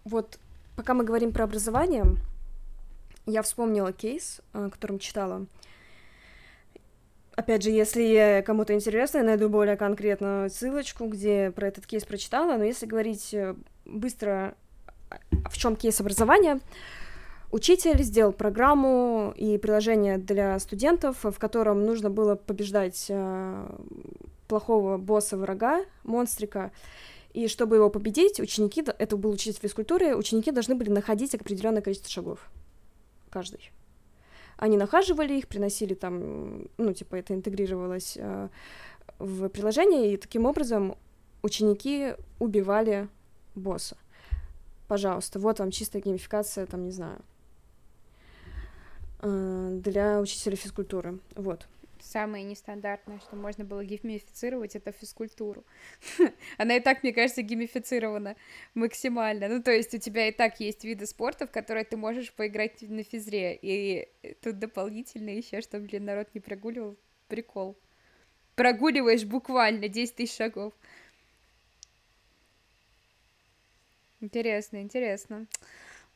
Вот 0.05 0.39
пока 0.77 0.95
мы 0.95 1.05
говорим 1.05 1.33
про 1.33 1.45
образование, 1.45 2.05
я 3.27 3.43
вспомнила 3.43 3.93
кейс, 3.93 4.41
о 4.53 4.71
котором 4.71 5.01
читала. 5.01 5.47
Опять 7.37 7.63
же, 7.63 7.71
если 7.71 8.43
кому-то 8.47 8.75
интересно, 8.75 9.19
я 9.19 9.25
найду 9.25 9.49
более 9.49 9.77
конкретную 9.77 10.51
ссылочку, 10.51 11.07
где 11.07 11.51
про 11.51 11.69
этот 11.69 11.87
кейс 11.87 12.05
прочитала, 12.05 12.57
но 12.57 12.65
если 12.65 12.87
говорить 12.87 13.33
э, 13.35 13.55
быстро, 13.85 14.55
в 15.51 15.57
чем 15.57 15.77
кейс 15.77 16.01
образования, 16.01 16.61
Учитель 17.53 18.03
сделал 18.03 18.33
программу 18.33 19.33
и 19.37 19.57
приложение 19.57 20.19
для 20.19 20.59
студентов, 20.59 21.19
в 21.23 21.39
котором 21.39 21.87
нужно 21.87 22.11
было 22.11 22.35
побеждать 22.35 23.07
э, 23.09 23.79
плохого 24.49 24.99
босса 24.99 25.37
врага, 25.37 25.85
монстрика. 26.03 26.73
И 27.35 27.47
чтобы 27.47 27.77
его 27.77 27.89
победить, 27.89 28.41
ученики, 28.41 28.85
это 28.99 29.17
был 29.17 29.31
учитель 29.31 29.61
физкультуры, 29.61 30.17
ученики 30.17 30.51
должны 30.51 30.75
были 30.75 30.91
находить 30.91 31.35
определенное 31.35 31.83
количество 31.83 32.11
шагов 32.11 32.51
каждый. 33.31 33.71
Они 34.57 34.77
нахаживали 34.77 35.35
их, 35.35 35.49
приносили 35.49 35.95
там, 35.95 36.69
ну, 36.79 36.93
типа, 36.93 37.17
это 37.17 37.35
интегрировалось 37.35 38.17
э, 38.17 38.49
в 39.19 39.49
приложение, 39.49 40.15
и 40.15 40.17
таким 40.17 40.47
образом 40.47 40.97
ученики 41.43 42.15
убивали 42.39 43.09
босса. 43.55 43.97
Пожалуйста, 44.89 45.39
вот 45.39 45.59
вам 45.59 45.71
чистая 45.71 46.01
геймификация, 46.03 46.67
там, 46.67 46.85
не 46.85 46.91
знаю, 46.91 47.19
э, 49.21 49.79
для 49.83 50.21
учителя 50.21 50.57
физкультуры. 50.57 51.19
Вот 51.35 51.67
самое 52.07 52.45
нестандартное, 52.45 53.19
что 53.21 53.37
можно 53.37 53.65
было 53.65 53.85
геймифицировать, 53.85 54.77
это 54.77 54.93
физкультуру. 54.93 55.65
Она 56.59 56.77
и 56.77 56.81
так, 56.81 57.03
мне 57.03 57.13
кажется, 57.13 57.43
геймифицирована 57.43 58.37
максимально. 58.75 59.49
Ну, 59.49 59.63
то 59.63 59.71
есть 59.71 59.95
у 59.95 59.99
тебя 59.99 60.29
и 60.29 60.33
так 60.33 60.61
есть 60.61 60.85
виды 60.85 61.07
спорта, 61.07 61.47
в 61.47 61.51
которые 61.51 61.85
ты 61.85 61.97
можешь 61.97 62.33
поиграть 62.33 62.83
на 62.83 63.03
физре, 63.03 63.59
и 63.61 64.09
тут 64.43 64.59
дополнительно 64.59 65.31
еще, 65.31 65.61
чтобы, 65.61 65.87
блин, 65.87 66.05
народ 66.05 66.29
не 66.35 66.41
прогуливал, 66.41 66.97
прикол. 67.29 67.77
Прогуливаешь 68.55 69.25
буквально 69.25 69.89
10 69.89 70.15
тысяч 70.15 70.37
шагов. 70.37 70.73
Интересно, 74.21 74.81
интересно. 74.81 75.47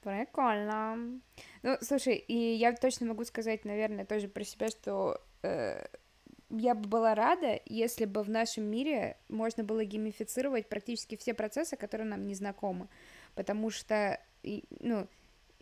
Прикольно. 0.03 1.21
Ну, 1.63 1.77
слушай, 1.83 2.15
и 2.17 2.55
я 2.55 2.73
точно 2.73 3.07
могу 3.07 3.25
сказать, 3.25 3.67
наверное, 3.67 4.07
тоже 4.07 4.29
про 4.29 4.45
себя, 4.45 4.69
что 4.69 5.21
я 5.43 6.75
бы 6.75 6.89
была 6.89 7.15
рада, 7.15 7.61
если 7.67 8.05
бы 8.05 8.23
в 8.23 8.31
нашем 8.31 8.65
мире 8.65 9.17
можно 9.29 9.63
было 9.63 9.85
геймифицировать 9.85 10.69
практически 10.69 11.17
все 11.17 11.33
процессы, 11.35 11.77
которые 11.77 12.09
нам 12.09 12.27
не 12.27 12.35
знакомы. 12.35 12.89
Потому 13.35 13.71
что, 13.71 14.21
ну, 14.43 15.07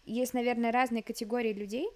есть, 0.07 0.35
наверное, 0.35 0.73
разные 0.73 1.03
категории 1.03 1.53
людей. 1.53 1.89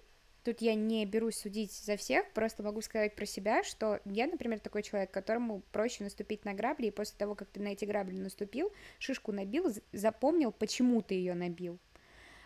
Тут 0.43 0.59
я 0.59 0.75
не 0.75 1.05
берусь 1.05 1.37
судить 1.37 1.71
за 1.71 1.95
всех, 1.95 2.29
просто 2.33 2.63
могу 2.63 2.81
сказать 2.81 3.15
про 3.15 3.25
себя, 3.25 3.63
что 3.63 4.01
я, 4.03 4.27
например, 4.27 4.59
такой 4.59 4.83
человек, 4.83 5.09
которому 5.09 5.61
проще 5.71 6.03
наступить 6.03 6.43
на 6.43 6.53
грабли, 6.53 6.87
и 6.87 6.91
после 6.91 7.17
того, 7.17 7.33
как 7.33 7.47
ты 7.47 7.61
на 7.61 7.69
эти 7.69 7.85
грабли 7.85 8.17
наступил, 8.17 8.73
шишку 8.99 9.31
набил, 9.31 9.73
запомнил, 9.93 10.51
почему 10.51 11.01
ты 11.01 11.15
ее 11.15 11.33
набил. 11.33 11.79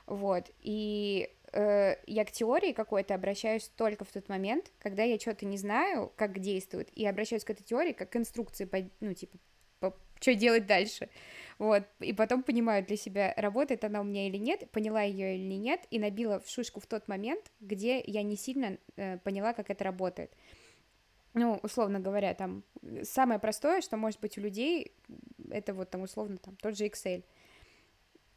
Вот, 0.06 0.52
и 0.62 1.36
э, 1.54 1.96
я 2.06 2.26
к 2.26 2.32
теории 2.32 2.72
какой-то 2.72 3.16
обращаюсь 3.16 3.70
только 3.76 4.06
в 4.06 4.12
тот 4.12 4.30
момент, 4.30 4.72
когда 4.80 5.04
я 5.04 5.20
что-то 5.20 5.46
не 5.46 5.58
знаю, 5.58 6.12
как 6.16 6.40
действует, 6.40 6.90
и 6.96 7.06
обращаюсь 7.06 7.44
к 7.44 7.50
этой 7.50 7.64
теории 7.64 7.94
как 7.94 8.10
к 8.10 8.16
инструкции, 8.16 8.66
по, 8.66 8.78
ну, 9.00 9.14
типа, 9.14 9.38
по, 9.80 9.96
что 10.20 10.34
делать 10.34 10.66
дальше, 10.66 11.10
вот, 11.60 11.84
и 12.00 12.14
потом 12.14 12.44
понимаю 12.44 12.86
для 12.86 12.98
себя, 12.98 13.34
работает 13.38 13.84
она 13.84 14.02
у 14.02 14.04
меня 14.04 14.28
или 14.28 14.38
нет, 14.38 14.70
поняла 14.72 15.02
ее 15.02 15.38
или 15.38 15.56
нет, 15.56 15.82
и 15.90 16.00
набила 16.00 16.40
в 16.40 16.50
шишку 16.50 16.80
в 16.80 16.86
тот 16.86 17.08
момент, 17.08 17.52
где 17.60 18.02
я 18.06 18.24
не 18.24 18.36
сильно 18.36 18.78
э, 18.96 19.18
поняла, 19.20 19.54
как 19.54 19.70
это 19.70 19.84
работает. 19.84 20.32
Ну, 21.34 21.60
условно 21.62 22.00
говоря, 22.00 22.34
там, 22.34 22.64
самое 23.04 23.40
простое, 23.40 23.82
что 23.82 23.96
может 23.96 24.20
быть 24.20 24.38
у 24.38 24.42
людей, 24.42 24.96
это 25.52 25.74
вот 25.74 25.90
там, 25.90 26.02
условно, 26.02 26.38
там, 26.38 26.56
тот 26.56 26.76
же 26.76 26.86
Excel. 26.86 27.24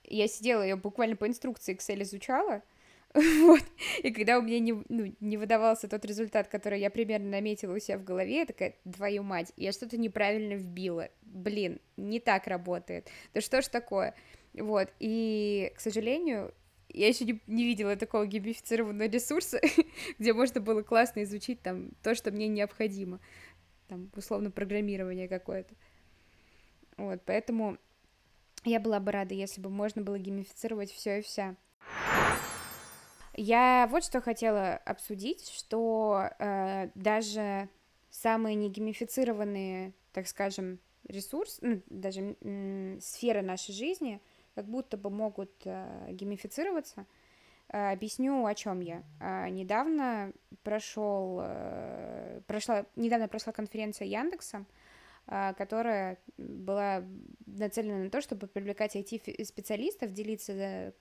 Я 0.04 0.28
сидела, 0.28 0.62
ее 0.62 0.76
буквально 0.76 1.16
по 1.16 1.26
инструкции 1.26 1.74
Excel 1.74 2.02
изучала, 2.02 2.62
Вот. 3.40 3.62
И 4.02 4.10
когда 4.12 4.38
у 4.38 4.42
меня 4.42 4.60
не, 4.60 4.72
ну, 4.72 5.14
не 5.20 5.36
выдавался 5.36 5.88
тот 5.88 6.04
результат, 6.04 6.48
который 6.48 6.80
я 6.80 6.90
примерно 6.90 7.30
наметила 7.30 7.74
у 7.74 7.78
себя 7.78 7.98
в 7.98 8.04
голове, 8.04 8.38
я 8.38 8.46
такая, 8.46 8.76
твою 8.92 9.22
мать, 9.22 9.52
я 9.56 9.72
что-то 9.72 9.96
неправильно 9.96 10.54
вбила. 10.54 11.08
Блин, 11.22 11.80
не 11.96 12.20
так 12.20 12.46
работает. 12.46 13.08
Да 13.34 13.40
что 13.40 13.62
ж 13.62 13.68
такое? 13.68 14.14
Вот. 14.54 14.88
И, 15.00 15.72
к 15.76 15.80
сожалению, 15.80 16.54
я 16.88 17.08
еще 17.08 17.24
не, 17.24 17.40
не 17.46 17.64
видела 17.64 17.96
такого 17.96 18.26
геймифицированного 18.26 19.08
ресурса, 19.08 19.60
где 20.18 20.32
можно 20.32 20.60
было 20.60 20.82
классно 20.82 21.22
изучить 21.24 21.62
там 21.62 21.90
то, 22.02 22.14
что 22.14 22.30
мне 22.30 22.48
необходимо. 22.48 23.20
Там, 23.88 24.10
условно, 24.14 24.52
программирование 24.52 25.26
какое-то. 25.26 25.74
Вот, 26.96 27.22
поэтому 27.24 27.78
я 28.64 28.78
была 28.78 29.00
бы 29.00 29.10
рада, 29.10 29.34
если 29.34 29.60
бы 29.60 29.70
можно 29.70 30.02
было 30.02 30.18
геймифицировать 30.18 30.92
все 30.92 31.18
и 31.18 31.22
вся. 31.22 31.56
Я 33.42 33.88
вот 33.90 34.04
что 34.04 34.20
хотела 34.20 34.74
обсудить, 34.84 35.48
что 35.48 36.28
э, 36.38 36.90
даже 36.94 37.70
самые 38.10 38.54
негеймифицированные, 38.54 39.94
так 40.12 40.28
скажем, 40.28 40.78
ресурсы, 41.08 41.58
ну, 41.62 41.82
даже 41.88 42.36
м- 42.42 43.00
сферы 43.00 43.40
нашей 43.40 43.72
жизни, 43.72 44.20
как 44.54 44.66
будто 44.66 44.98
бы 44.98 45.08
могут 45.08 45.50
э, 45.64 46.08
геймифицироваться. 46.10 47.06
Э, 47.70 47.92
объясню, 47.92 48.44
о 48.44 48.54
чем 48.54 48.80
я. 48.80 49.04
Э, 49.20 49.48
недавно 49.48 50.34
прошел, 50.62 51.40
э, 51.42 52.42
прошла, 52.46 52.84
недавно 52.94 53.26
прошла 53.26 53.54
конференция 53.54 54.06
Яндекса, 54.06 54.66
э, 55.28 55.54
которая 55.54 56.18
была 56.36 57.04
нацелена 57.46 58.04
на 58.04 58.10
то, 58.10 58.20
чтобы 58.20 58.48
привлекать 58.48 58.96
IT-специалистов, 58.96 60.12
делиться 60.12 60.92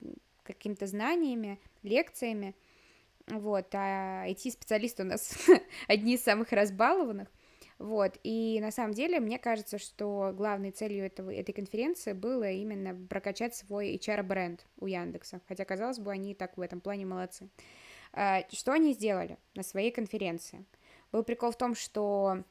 какими-то 0.52 0.86
знаниями, 0.86 1.60
лекциями. 1.82 2.54
Вот, 3.26 3.66
а 3.74 4.26
IT-специалисты 4.28 5.02
у 5.02 5.06
нас 5.06 5.36
одни 5.88 6.14
из 6.14 6.22
самых 6.22 6.52
разбалованных. 6.52 7.28
Вот, 7.78 8.18
и 8.24 8.58
на 8.60 8.70
самом 8.70 8.92
деле 8.92 9.20
мне 9.20 9.38
кажется, 9.38 9.78
что 9.78 10.34
главной 10.36 10.70
целью 10.70 11.06
этого, 11.06 11.32
этой 11.32 11.52
конференции 11.52 12.12
было 12.12 12.50
именно 12.50 12.94
прокачать 13.08 13.54
свой 13.54 13.96
HR-бренд 13.96 14.66
у 14.80 14.86
Яндекса, 14.86 15.40
хотя, 15.48 15.64
казалось 15.64 15.98
бы, 15.98 16.12
они 16.12 16.32
и 16.32 16.34
так 16.34 16.58
в 16.58 16.60
этом 16.60 16.82
плане 16.82 17.06
молодцы. 17.06 17.48
А, 18.12 18.42
что 18.52 18.72
они 18.72 18.92
сделали 18.92 19.38
на 19.54 19.62
своей 19.62 19.90
конференции? 19.90 20.66
Был 21.10 21.22
прикол 21.22 21.52
в 21.52 21.56
том, 21.56 21.74
что 21.74 22.44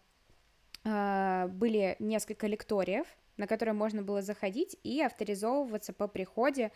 э, 0.83 1.47
были 1.49 1.95
несколько 1.99 2.47
лекториев, 2.47 3.05
на 3.37 3.47
которые 3.47 3.73
можно 3.73 4.01
было 4.01 4.21
заходить 4.21 4.77
и 4.83 5.01
авторизовываться 5.01 5.93
по 5.93 6.07
приходе 6.07 6.71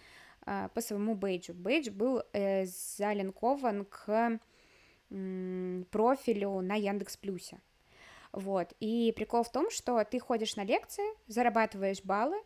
по 0.46 0.82
своему 0.82 1.16
бейджу. 1.16 1.54
Бейдж 1.54 1.90
был 1.90 2.24
э, 2.34 2.66
залинкован 2.66 3.86
к 3.86 4.40
профилю 5.92 6.62
на 6.62 6.76
Яндекс 6.76 7.18
Плюсе. 7.18 7.60
Вот. 8.32 8.74
И 8.80 9.14
прикол 9.16 9.44
в 9.44 9.52
том, 9.52 9.70
что 9.70 10.04
ты 10.04 10.20
ходишь 10.20 10.56
на 10.56 10.64
лекции, 10.64 11.04
зарабатываешь 11.28 12.04
баллы, 12.04 12.38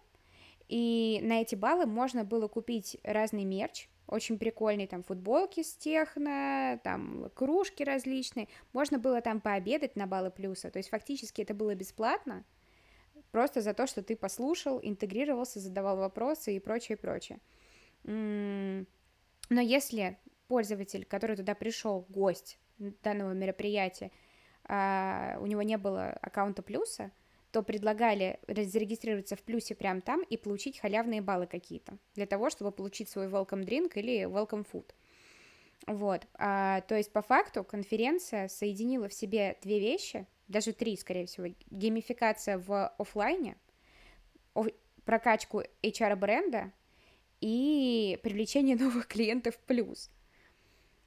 и 0.67 1.19
на 1.23 1.41
эти 1.41 1.55
баллы 1.55 1.85
можно 1.85 2.25
было 2.25 2.47
купить 2.49 2.97
разный 3.03 3.45
мерч, 3.45 3.87
очень 4.05 4.37
прикольные 4.37 4.87
там 4.87 5.03
футболки 5.03 5.63
с 5.63 5.75
техно, 5.75 6.79
там 6.83 7.29
кружки 7.33 7.83
различные. 7.83 8.47
Можно 8.73 8.99
было 8.99 9.21
там 9.21 9.39
пообедать 9.39 9.95
на 9.95 10.07
баллы 10.07 10.29
плюса. 10.29 10.71
То 10.71 10.79
есть 10.79 10.89
фактически 10.89 11.41
это 11.41 11.53
было 11.53 11.73
бесплатно, 11.75 12.43
просто 13.31 13.61
за 13.61 13.73
то, 13.73 13.87
что 13.87 14.01
ты 14.01 14.15
послушал, 14.15 14.79
интегрировался, 14.81 15.59
задавал 15.59 15.97
вопросы 15.97 16.55
и 16.55 16.59
прочее, 16.59 16.97
прочее. 16.97 17.39
Но 18.07 18.85
если 19.61 20.17
пользователь, 20.47 21.05
который 21.05 21.35
туда 21.35 21.55
пришел, 21.55 22.05
гость 22.09 22.57
данного 22.77 23.33
мероприятия, 23.33 24.11
а, 24.63 25.37
у 25.39 25.45
него 25.45 25.61
не 25.61 25.77
было 25.77 26.09
аккаунта 26.21 26.61
плюса, 26.61 27.11
то 27.51 27.63
предлагали 27.63 28.39
зарегистрироваться 28.47 29.35
в 29.35 29.41
плюсе 29.41 29.73
прямо 29.73 30.01
там 30.01 30.21
и 30.23 30.37
получить 30.37 30.79
халявные 30.79 31.21
баллы 31.21 31.47
какие-то 31.47 31.97
для 32.13 32.25
того, 32.25 32.49
чтобы 32.49 32.71
получить 32.71 33.09
свой 33.09 33.27
welcome 33.27 33.65
drink 33.65 33.93
или 33.95 34.23
welcome 34.23 34.65
food. 34.71 34.91
Вот, 35.85 36.27
а, 36.33 36.81
то 36.81 36.95
есть 36.95 37.11
по 37.11 37.21
факту 37.21 37.63
конференция 37.63 38.47
соединила 38.47 39.07
в 39.07 39.13
себе 39.13 39.57
две 39.61 39.79
вещи, 39.79 40.27
даже 40.47 40.73
три, 40.73 40.97
скорее 40.97 41.25
всего, 41.25 41.47
геймификация 41.69 42.57
в 42.57 42.87
офлайне, 42.97 43.57
прокачку 45.05 45.63
HR 45.81 46.15
бренда 46.15 46.73
и 47.41 48.19
привлечение 48.23 48.75
новых 48.79 49.07
клиентов 49.07 49.57
плюс. 49.65 50.09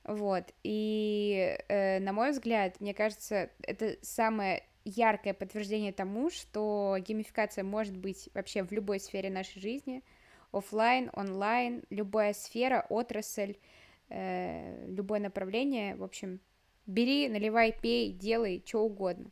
Вот, 0.04 0.44
и 0.64 1.58
э, 1.68 2.00
на 2.00 2.12
мой 2.12 2.30
взгляд, 2.30 2.80
мне 2.80 2.94
кажется, 2.94 3.50
это 3.62 3.96
самое 4.02 4.64
яркое 4.84 5.34
подтверждение 5.34 5.92
тому, 5.92 6.30
что 6.30 6.96
геймификация 7.00 7.64
может 7.64 7.96
быть 7.96 8.30
вообще 8.34 8.62
в 8.62 8.72
любой 8.72 8.98
сфере 8.98 9.30
нашей 9.30 9.60
жизни, 9.60 10.02
офлайн, 10.52 11.10
онлайн, 11.12 11.82
любая 11.90 12.32
сфера, 12.32 12.86
отрасль, 12.88 13.56
э, 14.08 14.86
любое 14.88 15.20
направление, 15.20 15.96
в 15.96 16.02
общем, 16.02 16.40
бери, 16.86 17.28
наливай, 17.28 17.74
пей, 17.80 18.12
делай, 18.12 18.62
что 18.66 18.82
угодно. 18.82 19.30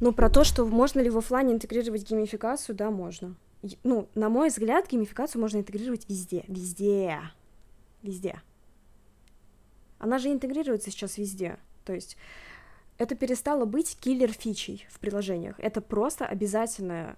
Ну, 0.00 0.12
про 0.12 0.28
то, 0.28 0.44
что 0.44 0.64
можно 0.64 1.00
ли 1.00 1.10
в 1.10 1.18
офлайне 1.18 1.54
интегрировать 1.54 2.08
геймификацию, 2.08 2.74
да, 2.74 2.90
можно. 2.90 3.36
Ну, 3.82 4.08
на 4.14 4.28
мой 4.28 4.48
взгляд, 4.48 4.88
геймификацию 4.90 5.40
можно 5.40 5.58
интегрировать 5.58 6.08
везде, 6.08 6.44
везде, 6.48 7.20
везде. 8.02 8.42
Она 9.98 10.18
же 10.18 10.30
интегрируется 10.30 10.90
сейчас 10.90 11.16
везде. 11.16 11.58
То 11.84 11.94
есть 11.94 12.16
это 12.98 13.14
перестало 13.14 13.64
быть 13.64 13.96
киллер-фичей 14.00 14.86
в 14.90 14.98
приложениях. 14.98 15.58
Это 15.58 15.80
просто 15.80 16.26
обязательная 16.26 17.16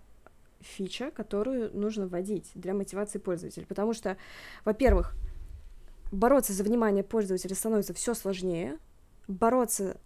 фича, 0.60 1.10
которую 1.10 1.76
нужно 1.76 2.06
вводить 2.06 2.50
для 2.54 2.74
мотивации 2.74 3.18
пользователя. 3.18 3.66
Потому 3.66 3.92
что, 3.92 4.16
во-первых, 4.64 5.14
бороться 6.12 6.52
за 6.52 6.62
внимание 6.64 7.02
пользователя 7.02 7.54
становится 7.54 7.92
все 7.92 8.14
сложнее. 8.14 8.78
Бороться 9.26 10.00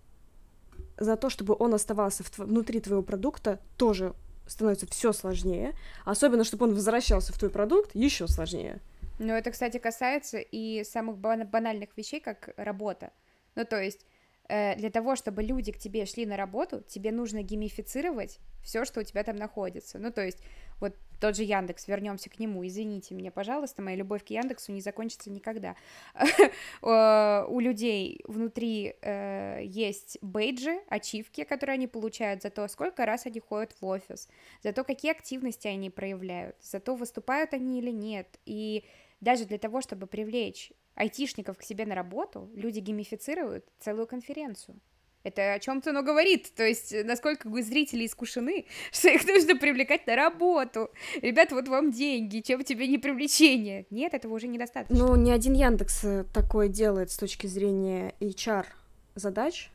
за 0.97 1.17
то, 1.17 1.29
чтобы 1.29 1.55
он 1.59 1.75
оставался 1.75 2.25
внутри 2.39 2.81
твоего 2.81 3.03
продукта, 3.03 3.61
тоже 3.77 4.15
становится 4.51 4.87
все 4.87 5.13
сложнее. 5.13 5.75
Особенно, 6.05 6.45
чтобы 6.45 6.67
он 6.67 6.75
возвращался 6.75 7.33
в 7.33 7.39
твой 7.39 7.51
продукт, 7.51 7.91
еще 7.95 8.27
сложнее. 8.29 8.81
Ну, 9.19 9.33
это, 9.33 9.51
кстати, 9.51 9.79
касается 9.79 10.39
и 10.39 10.83
самых 10.85 11.19
банальных 11.19 11.91
вещей, 11.97 12.21
как 12.21 12.51
работа. 12.57 13.13
Ну, 13.55 13.65
то 13.65 13.81
есть 13.81 14.07
Э, 14.51 14.75
для 14.75 14.91
того, 14.91 15.15
чтобы 15.15 15.45
люди 15.45 15.71
к 15.71 15.79
тебе 15.79 16.07
шли 16.07 16.27
на 16.27 16.37
работу, 16.37 16.83
тебе 16.89 17.13
нужно 17.13 17.43
геймифицировать 17.43 18.41
все, 18.65 18.85
что 18.85 19.01
у 19.01 19.05
тебя 19.05 19.23
там 19.23 19.37
находится. 19.37 19.99
Ну, 20.01 20.11
то 20.11 20.25
есть, 20.25 20.39
вот 20.81 20.97
тот 21.21 21.37
же 21.37 21.45
Яндекс, 21.45 21.87
вернемся 21.87 22.31
к 22.31 22.39
нему, 22.39 22.67
извините 22.67 23.15
меня, 23.15 23.31
пожалуйста, 23.31 23.83
моя 23.83 23.97
любовь 23.97 24.25
к 24.25 24.31
Яндексу 24.31 24.73
не 24.73 24.81
закончится 24.81 25.31
никогда. 25.31 25.77
У 26.83 27.61
людей 27.61 28.23
внутри 28.27 28.95
э, 29.03 29.61
есть 29.65 30.19
бейджи, 30.23 30.81
ачивки, 30.89 31.45
которые 31.45 31.75
они 31.75 31.87
получают 31.87 32.43
за 32.43 32.51
то, 32.51 32.67
сколько 32.69 33.05
раз 33.05 33.27
они 33.27 33.39
ходят 33.39 33.77
в 33.81 33.85
офис, 33.85 34.29
за 34.63 34.73
то, 34.73 34.83
какие 34.83 35.11
активности 35.11 35.69
они 35.69 35.91
проявляют, 35.91 36.57
за 36.63 36.81
то, 36.81 36.95
выступают 36.97 37.53
они 37.53 37.79
или 37.79 37.91
нет. 37.91 38.41
И 38.47 38.85
даже 39.21 39.45
для 39.45 39.59
того, 39.59 39.83
чтобы 39.83 40.07
привлечь 40.07 40.73
айтишников 40.95 41.59
к 41.59 41.63
себе 41.63 41.85
на 41.85 41.95
работу, 41.95 42.51
люди 42.55 42.81
геймифицируют 42.81 43.67
целую 43.79 44.07
конференцию. 44.07 44.81
Это 45.23 45.53
о 45.53 45.59
чем-то, 45.59 45.93
но 45.93 46.03
говорит, 46.03 46.55
то 46.55 46.65
есть 46.65 46.95
насколько 47.05 47.49
вы 47.49 47.63
зрители 47.63 48.07
искушены, 48.07 48.65
что 48.93 49.09
их 49.09 49.27
нужно 49.27 49.57
привлекать 49.57 50.07
на 50.07 50.17
работу. 50.17 50.91
Ребят, 51.21 51.53
вот 51.53 51.69
вам 51.69 51.91
деньги, 51.91 52.41
чем 52.41 52.65
тебе 52.65 52.87
не 52.89 52.99
привлечение? 52.99 53.87
Нет, 53.91 54.15
этого 54.15 54.35
уже 54.35 54.47
недостаточно. 54.47 54.97
Ну, 54.97 55.17
ни 55.17 55.31
один 55.31 55.53
Яндекс 55.53 56.05
э, 56.05 56.25
такое 56.33 56.69
делает 56.69 57.11
с 57.11 57.19
точки 57.19 57.47
зрения 57.47 58.15
HR 58.21 58.67
задач. 59.15 59.71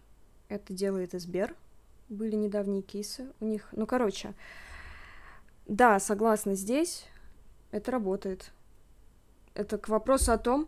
Это 0.49 0.73
делает 0.73 1.12
Сбер. 1.13 1.55
Были 2.10 2.36
недавние 2.36 2.81
кейсы 2.81 3.27
у 3.39 3.45
них. 3.45 3.69
Ну, 3.71 3.86
короче, 3.86 4.34
да, 5.67 5.99
согласна, 5.99 6.55
здесь 6.55 7.05
это 7.71 7.91
работает. 7.91 8.51
Это 9.53 9.77
к 9.77 9.89
вопросу 9.89 10.31
о 10.31 10.38
том, 10.38 10.67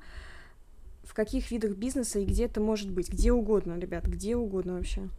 в 1.07 1.13
каких 1.13 1.51
видах 1.51 1.75
бизнеса 1.75 2.19
и 2.19 2.25
где 2.25 2.45
это 2.45 2.59
может 2.59 2.91
быть. 2.91 3.09
Где 3.09 3.31
угодно, 3.31 3.79
ребят, 3.79 4.05
где 4.05 4.35
угодно 4.35 4.75
вообще. 4.75 5.09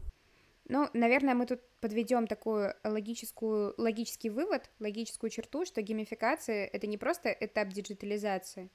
Ну, 0.68 0.88
наверное, 0.92 1.34
мы 1.34 1.46
тут 1.46 1.60
подведем 1.80 2.26
такую 2.26 2.74
логическую, 2.84 3.74
логический 3.78 4.28
вывод, 4.28 4.70
логическую 4.80 5.30
черту, 5.30 5.64
что 5.64 5.80
геймификация— 5.80 6.66
это 6.72 6.86
не 6.86 6.98
просто 6.98 7.30
этап 7.30 7.68
диджитализации, 7.68 8.70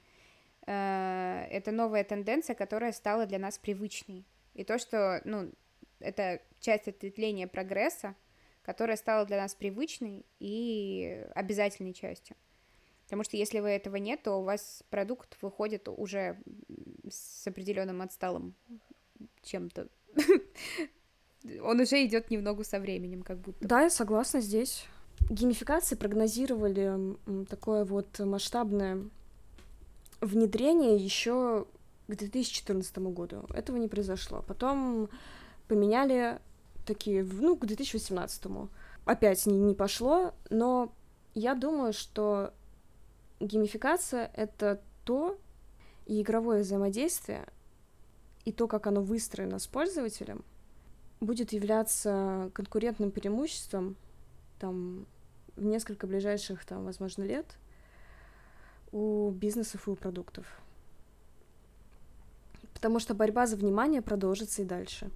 э, 0.65 1.45
это 1.51 1.71
новая 1.71 2.03
тенденция, 2.03 2.55
которая 2.55 2.93
стала 2.93 3.27
для 3.27 3.37
нас 3.37 3.59
привычной. 3.59 4.25
И 4.55 4.63
то, 4.63 4.79
что, 4.79 5.21
ну, 5.23 5.51
это 5.99 6.41
часть 6.59 6.87
ответвления 6.87 7.47
прогресса, 7.47 8.15
которая 8.63 8.97
стала 8.97 9.25
для 9.25 9.37
нас 9.37 9.53
привычной 9.53 10.25
и 10.39 11.23
обязательной 11.35 11.93
частью. 11.93 12.35
Потому 13.05 13.23
что 13.23 13.37
если 13.37 13.59
вы 13.59 13.69
этого 13.69 13.97
нет, 13.97 14.23
то 14.23 14.39
у 14.39 14.43
вас 14.43 14.83
продукт 14.89 15.37
выходит 15.41 15.87
уже 15.87 16.37
с 17.09 17.45
определенным 17.47 18.01
отсталым 18.01 18.55
чем-то. 19.41 19.89
Он 21.61 21.79
уже 21.79 22.05
идет 22.05 22.31
немного 22.31 22.63
со 22.63 22.79
временем, 22.79 23.23
как 23.23 23.39
будто. 23.39 23.67
Да, 23.67 23.81
я 23.81 23.89
согласна 23.89 24.39
здесь. 24.39 24.85
Геймификации 25.29 25.95
прогнозировали 25.95 27.17
такое 27.45 27.85
вот 27.85 28.19
масштабное 28.19 29.09
внедрение 30.21 30.95
еще 30.95 31.67
к 32.07 32.15
2014 32.15 32.97
году. 32.99 33.45
Этого 33.53 33.77
не 33.77 33.87
произошло. 33.87 34.43
Потом 34.47 35.09
поменяли 35.67 36.39
такие, 36.85 37.23
ну, 37.23 37.55
к 37.55 37.65
2018. 37.65 38.43
Опять 39.05 39.45
не, 39.45 39.59
не 39.59 39.75
пошло, 39.75 40.33
но 40.49 40.93
я 41.33 41.55
думаю, 41.55 41.93
что 41.93 42.53
геймификация— 43.43 44.31
это 44.35 44.81
то, 45.03 45.37
и 46.05 46.21
игровое 46.21 46.61
взаимодействие, 46.61 47.47
и 48.45 48.51
то, 48.51 48.67
как 48.67 48.87
оно 48.87 49.01
выстроено 49.01 49.59
с 49.59 49.67
пользователем, 49.67 50.43
будет 51.21 51.53
являться 51.53 52.51
конкурентным 52.53 53.11
преимуществом 53.11 53.95
там, 54.59 55.05
в 55.55 55.63
несколько 55.63 56.07
ближайших, 56.07 56.65
там, 56.65 56.83
возможно, 56.83 57.23
лет 57.23 57.45
у 58.91 59.31
бизнесов 59.31 59.87
и 59.87 59.91
у 59.91 59.95
продуктов. 59.95 60.45
Потому 62.73 62.99
что 62.99 63.13
борьба 63.15 63.47
за 63.47 63.55
внимание 63.55 64.01
продолжится 64.01 64.61
и 64.61 64.65
дальше. 64.65 65.09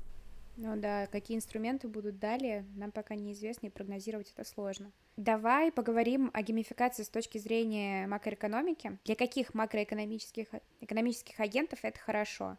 Ну 0.58 0.76
да, 0.76 1.06
какие 1.08 1.38
инструменты 1.38 1.88
будут 1.88 2.18
далее, 2.18 2.66
нам 2.76 2.92
пока 2.92 3.14
неизвестно, 3.14 3.68
и 3.68 3.70
прогнозировать 3.70 4.34
это 4.36 4.44
сложно. 4.44 4.92
Давай 5.16 5.72
поговорим 5.72 6.32
о 6.34 6.42
геймификации 6.42 7.04
с 7.04 7.10
точки 7.10 7.38
зрения 7.38 8.08
макроэкономики. 8.08 8.98
Для 9.06 9.16
каких 9.16 9.54
макроэкономических 9.54 10.48
экономических 10.82 11.40
агентов 11.40 11.80
это 11.84 12.00
хорошо? 12.00 12.58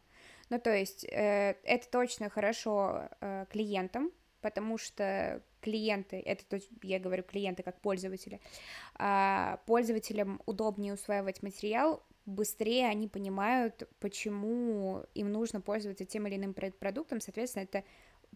Ну, 0.48 0.60
то 0.60 0.74
есть, 0.74 1.04
э, 1.04 1.56
это 1.64 1.90
точно 1.90 2.30
хорошо 2.30 3.08
э, 3.20 3.46
клиентам, 3.50 4.12
потому 4.42 4.78
что 4.78 5.42
клиенты, 5.60 6.22
это 6.24 6.44
то, 6.46 6.58
я 6.82 7.00
говорю 7.00 7.24
клиенты 7.24 7.64
как 7.64 7.80
пользователи, 7.80 8.40
э, 8.98 9.56
пользователям 9.66 10.40
удобнее 10.46 10.94
усваивать 10.94 11.42
материал, 11.42 12.02
быстрее 12.28 12.86
они 12.86 13.08
понимают, 13.08 13.88
почему 14.00 15.04
им 15.14 15.32
нужно 15.32 15.60
пользоваться 15.60 16.04
тем 16.04 16.26
или 16.26 16.36
иным 16.36 16.54
продуктом, 16.54 17.20
соответственно, 17.20 17.64
это 17.64 17.84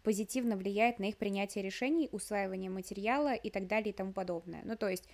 позитивно 0.02 0.56
влияет 0.56 0.98
на 0.98 1.04
их 1.04 1.16
принятие 1.16 1.62
решений, 1.62 2.08
усваивание 2.10 2.70
материала 2.70 3.34
и 3.34 3.50
так 3.50 3.66
далее 3.66 3.92
и 3.92 3.96
тому 3.96 4.12
подобное. 4.12 4.62
Ну, 4.64 4.76
то 4.76 4.88
есть 4.88 5.08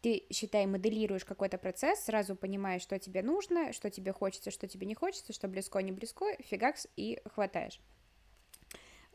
ты, 0.00 0.24
считай, 0.30 0.66
моделируешь 0.66 1.24
какой-то 1.24 1.58
процесс, 1.58 2.04
сразу 2.04 2.36
понимаешь, 2.36 2.82
что 2.82 2.98
тебе 2.98 3.22
нужно, 3.22 3.72
что 3.72 3.90
тебе 3.90 4.12
хочется, 4.12 4.50
что 4.50 4.68
тебе 4.68 4.86
не 4.86 4.94
хочется, 4.94 5.32
что 5.32 5.48
близко, 5.48 5.80
не 5.80 5.92
близко, 5.92 6.24
фигакс, 6.40 6.86
и 6.96 7.20
хватаешь. 7.26 7.80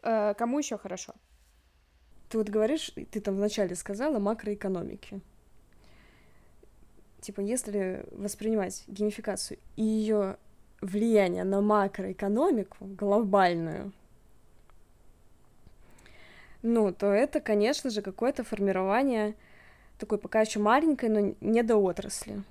Э, 0.03 0.33
кому 0.37 0.59
еще 0.59 0.77
хорошо? 0.77 1.13
Ты 2.29 2.37
вот 2.37 2.49
говоришь, 2.49 2.93
ты 3.11 3.21
там 3.21 3.35
вначале 3.35 3.75
сказала 3.75 4.19
макроэкономики. 4.19 5.21
Типа, 7.21 7.39
если 7.41 8.03
воспринимать 8.11 8.83
геймификацию 8.87 9.59
и 9.75 9.83
ее 9.83 10.37
влияние 10.81 11.43
на 11.43 11.61
макроэкономику 11.61 12.85
глобальную, 12.85 13.93
ну, 16.63 16.91
то 16.91 17.07
это, 17.11 17.39
конечно 17.39 17.89
же, 17.89 18.01
какое-то 18.01 18.43
формирование 18.43 19.35
такой 19.99 20.17
пока 20.17 20.41
еще 20.41 20.59
маленькой, 20.59 21.09
но 21.09 21.35
не 21.41 21.63
до 21.63 21.77
отрасли. 21.77 22.43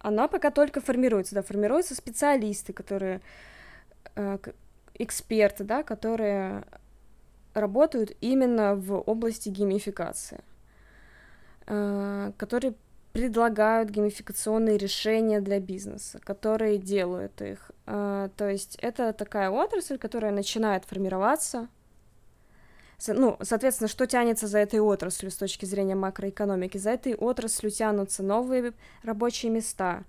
Она 0.00 0.26
пока 0.28 0.50
только 0.50 0.80
формируется, 0.80 1.34
да, 1.34 1.42
формируются 1.42 1.94
специалисты, 1.94 2.72
которые 2.72 3.20
э, 4.14 4.38
эксперты, 4.94 5.64
да, 5.64 5.82
которые 5.82 6.64
работают 7.52 8.16
именно 8.20 8.74
в 8.74 9.00
области 9.00 9.48
геймификации, 9.48 10.40
которые 11.68 12.74
предлагают 13.12 13.90
геймификационные 13.90 14.78
решения 14.78 15.40
для 15.40 15.60
бизнеса, 15.60 16.20
которые 16.22 16.78
делают 16.78 17.40
их. 17.42 17.70
Э, 17.86 18.28
то 18.36 18.48
есть 18.48 18.76
это 18.80 19.12
такая 19.12 19.50
отрасль, 19.50 19.98
которая 19.98 20.32
начинает 20.32 20.84
формироваться, 20.84 21.68
ну, 23.06 23.36
соответственно, 23.42 23.88
что 23.88 24.06
тянется 24.06 24.48
за 24.48 24.58
этой 24.58 24.80
отраслью 24.80 25.30
с 25.30 25.36
точки 25.36 25.64
зрения 25.64 25.94
макроэкономики? 25.94 26.78
За 26.78 26.90
этой 26.90 27.14
отраслью 27.14 27.70
тянутся 27.70 28.24
новые 28.24 28.72
рабочие 29.04 29.52
места, 29.52 30.04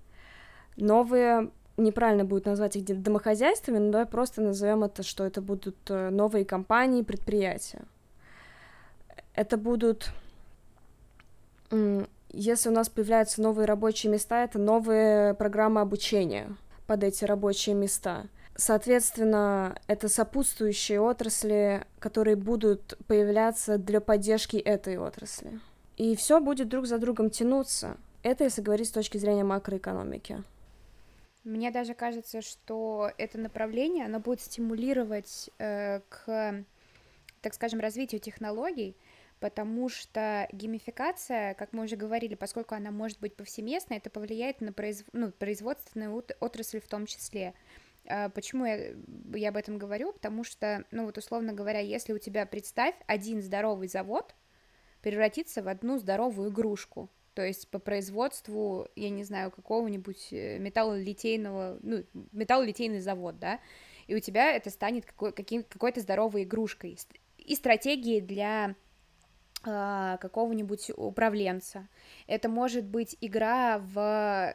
новые 0.76 1.50
неправильно 1.76 2.24
будет 2.24 2.46
назвать 2.46 2.76
их 2.76 3.02
домохозяйствами, 3.02 3.78
но 3.78 3.92
давай 3.92 4.06
просто 4.06 4.42
назовем 4.42 4.84
это, 4.84 5.02
что 5.02 5.24
это 5.24 5.40
будут 5.40 5.76
э, 5.88 6.10
новые 6.10 6.44
компании, 6.44 7.02
предприятия. 7.02 7.82
Это 9.34 9.56
будут, 9.56 10.10
если 12.32 12.68
у 12.68 12.72
нас 12.72 12.88
появляются 12.88 13.42
новые 13.42 13.66
рабочие 13.66 14.12
места, 14.12 14.44
это 14.44 14.58
новые 14.58 15.34
программы 15.34 15.80
обучения 15.80 16.56
под 16.86 17.04
эти 17.04 17.24
рабочие 17.24 17.74
места— 17.74 18.26
Соответственно, 18.60 19.80
это 19.86 20.10
сопутствующие 20.10 21.00
отрасли, 21.00 21.86
которые 21.98 22.36
будут 22.36 22.98
появляться 23.06 23.78
для 23.78 24.02
поддержки 24.02 24.58
этой 24.58 24.98
отрасли. 24.98 25.60
И 25.96 26.14
все 26.14 26.40
будет 26.40 26.68
друг 26.68 26.84
за 26.86 26.98
другом 26.98 27.30
тянуться. 27.30 27.96
Это 28.22 28.44
если 28.44 28.60
говорить 28.60 28.88
с 28.88 28.92
точки 28.92 29.16
зрения 29.16 29.44
макроэкономики. 29.44 30.42
Мне 31.42 31.70
даже 31.70 31.94
кажется, 31.94 32.42
что 32.42 33.10
это 33.16 33.38
направление, 33.38 34.04
оно 34.04 34.20
будет 34.20 34.42
стимулировать 34.42 35.48
э, 35.58 36.00
к, 36.10 36.64
так 37.40 37.54
скажем, 37.54 37.80
развитию 37.80 38.20
технологий, 38.20 38.94
потому 39.40 39.88
что 39.88 40.46
геймификация, 40.52 41.54
как 41.54 41.72
мы 41.72 41.84
уже 41.84 41.96
говорили, 41.96 42.34
поскольку 42.34 42.74
она 42.74 42.90
может 42.90 43.18
быть 43.20 43.34
повсеместной, 43.34 43.96
это 43.96 44.10
повлияет 44.10 44.60
на 44.60 44.72
произв... 44.72 45.06
ну, 45.12 45.32
производственную 45.32 46.24
отрасль 46.40 46.80
в 46.80 46.86
том 46.86 47.06
числе. 47.06 47.54
А, 48.06 48.28
почему 48.28 48.66
я, 48.66 48.94
я 49.34 49.48
об 49.48 49.56
этом 49.56 49.78
говорю? 49.78 50.12
Потому 50.12 50.44
что, 50.44 50.84
ну 50.90 51.06
вот 51.06 51.18
условно 51.18 51.52
говоря, 51.52 51.80
если 51.80 52.12
у 52.12 52.18
тебя, 52.18 52.46
представь, 52.46 52.94
один 53.06 53.42
здоровый 53.42 53.88
завод 53.88 54.34
превратится 55.00 55.62
в 55.62 55.68
одну 55.68 55.98
здоровую 55.98 56.50
игрушку, 56.50 57.08
то 57.34 57.42
есть 57.42 57.68
по 57.68 57.78
производству, 57.78 58.88
я 58.96 59.08
не 59.08 59.24
знаю, 59.24 59.50
какого-нибудь 59.50 60.28
э, 60.32 60.58
металлолитейного, 60.58 61.78
ну, 61.82 62.04
металлолитейный 62.32 63.00
завод, 63.00 63.38
да, 63.38 63.60
и 64.06 64.14
у 64.14 64.20
тебя 64.20 64.52
это 64.52 64.68
станет 64.70 65.06
какой, 65.06 65.32
каким, 65.32 65.62
какой-то 65.62 66.00
здоровой 66.00 66.42
игрушкой. 66.42 66.98
И 67.38 67.54
стратегии 67.54 68.20
для 68.20 68.74
какого-нибудь 69.62 70.90
управленца. 70.96 71.88
Это 72.26 72.48
может 72.48 72.84
быть 72.84 73.16
игра 73.20 73.78
в 73.78 74.54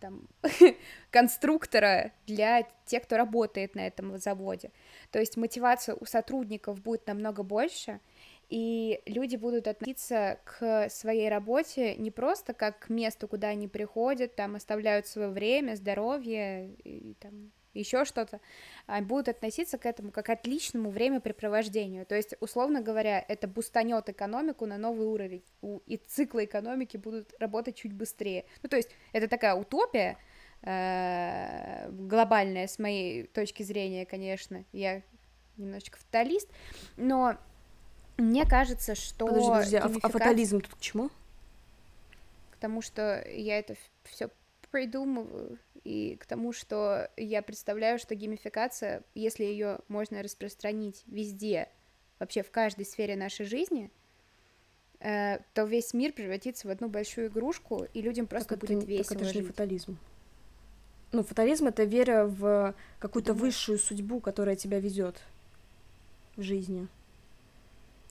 там, 0.00 0.28
конструктора 1.10 2.12
для 2.26 2.66
тех, 2.84 3.04
кто 3.04 3.16
работает 3.16 3.74
на 3.74 3.86
этом 3.86 4.18
заводе. 4.18 4.72
То 5.12 5.20
есть 5.20 5.36
мотивация 5.36 5.94
у 5.94 6.04
сотрудников 6.04 6.82
будет 6.82 7.06
намного 7.06 7.42
больше, 7.42 8.00
и 8.48 9.00
люди 9.06 9.36
будут 9.36 9.68
относиться 9.68 10.40
к 10.44 10.90
своей 10.90 11.28
работе 11.28 11.94
не 11.94 12.10
просто 12.10 12.52
как 12.52 12.80
к 12.80 12.88
месту, 12.88 13.28
куда 13.28 13.48
они 13.48 13.68
приходят, 13.68 14.34
там 14.34 14.56
оставляют 14.56 15.06
свое 15.06 15.28
время, 15.28 15.76
здоровье 15.76 16.74
и 16.82 17.14
там 17.20 17.52
еще 17.74 18.04
что-то, 18.04 18.40
а 18.86 19.00
будут 19.00 19.28
относиться 19.28 19.78
к 19.78 19.86
этому 19.86 20.10
как 20.10 20.26
к 20.26 20.30
отличному 20.30 20.90
времяпрепровождению. 20.90 22.06
То 22.06 22.14
есть, 22.14 22.34
условно 22.40 22.82
говоря, 22.82 23.24
это 23.26 23.48
бустанет 23.48 24.08
экономику 24.08 24.66
на 24.66 24.78
новый 24.78 25.06
уровень, 25.06 25.42
и 25.86 25.96
циклы 25.96 26.44
экономики 26.44 26.96
будут 26.96 27.34
работать 27.40 27.76
чуть 27.76 27.92
быстрее. 27.92 28.44
Ну, 28.62 28.68
то 28.68 28.76
есть, 28.76 28.90
это 29.12 29.28
такая 29.28 29.54
утопия, 29.54 30.18
э, 30.62 31.90
глобальная 31.90 32.66
с 32.66 32.78
моей 32.78 33.26
точки 33.26 33.62
зрения, 33.62 34.06
конечно, 34.06 34.64
я 34.72 35.02
немножечко 35.56 35.98
фаталист, 35.98 36.48
но 36.96 37.36
мне 38.16 38.44
кажется, 38.46 38.94
что... 38.94 39.26
Подожди, 39.26 39.48
подожди, 39.48 39.76
а, 39.76 39.90
а 40.02 40.08
фатализм 40.08 40.60
тут 40.60 40.74
к 40.74 40.80
чему? 40.80 41.10
К 42.52 42.56
тому, 42.60 42.82
что 42.82 43.24
я 43.28 43.58
это 43.58 43.74
все 44.04 44.30
придумываю, 44.70 45.58
и 45.84 46.16
к 46.16 46.26
тому, 46.26 46.52
что 46.52 47.10
я 47.16 47.42
представляю, 47.42 47.98
что 47.98 48.14
геймификация, 48.14 49.02
если 49.14 49.44
ее 49.44 49.78
можно 49.88 50.22
распространить 50.22 51.02
везде, 51.06 51.68
вообще 52.18 52.42
в 52.42 52.50
каждой 52.50 52.84
сфере 52.84 53.16
нашей 53.16 53.46
жизни, 53.46 53.90
э, 55.00 55.38
то 55.54 55.64
весь 55.64 55.94
мир 55.94 56.12
превратится 56.12 56.68
в 56.68 56.70
одну 56.70 56.88
большую 56.88 57.28
игрушку, 57.28 57.86
и 57.94 58.02
людям 58.02 58.26
просто 58.26 58.50
так 58.50 58.60
будет 58.60 58.78
это, 58.78 58.86
весело 58.86 59.04
так 59.06 59.16
это 59.18 59.32
же 59.32 59.40
не 59.40 59.46
фатализм. 59.46 59.98
Ну, 61.12 61.24
фатализм— 61.24 61.66
это 61.68 61.84
вера 61.84 62.26
в 62.26 62.74
какую-то 63.00 63.32
Думаю. 63.32 63.46
высшую 63.46 63.78
судьбу, 63.78 64.20
которая 64.20 64.54
тебя 64.54 64.78
ведет 64.78 65.20
в 66.36 66.42
жизни. 66.42 66.86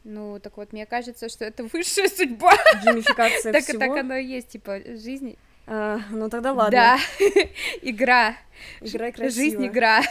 Ну, 0.04 0.40
так 0.40 0.58
вот, 0.58 0.74
мне 0.74 0.86
кажется, 0.86 1.30
что 1.30 1.46
это 1.46 1.64
высшая 1.64 2.10
судьба. 2.10 2.54
Геймификация 2.84 3.54
так, 3.54 3.64
всего. 3.64 3.80
Так 3.80 3.98
оно 3.98 4.16
и 4.16 4.26
есть, 4.26 4.50
типа, 4.50 4.82
жизнь 4.98 5.38
а, 5.72 6.00
ну 6.10 6.30
тогда 6.30 6.52
ладно. 6.52 6.72
Да, 6.72 6.98
игра. 7.84 8.36
Игра 8.82 9.12
красиво. 9.12 9.30
Жизнь 9.30 9.68
игра. 9.68 10.02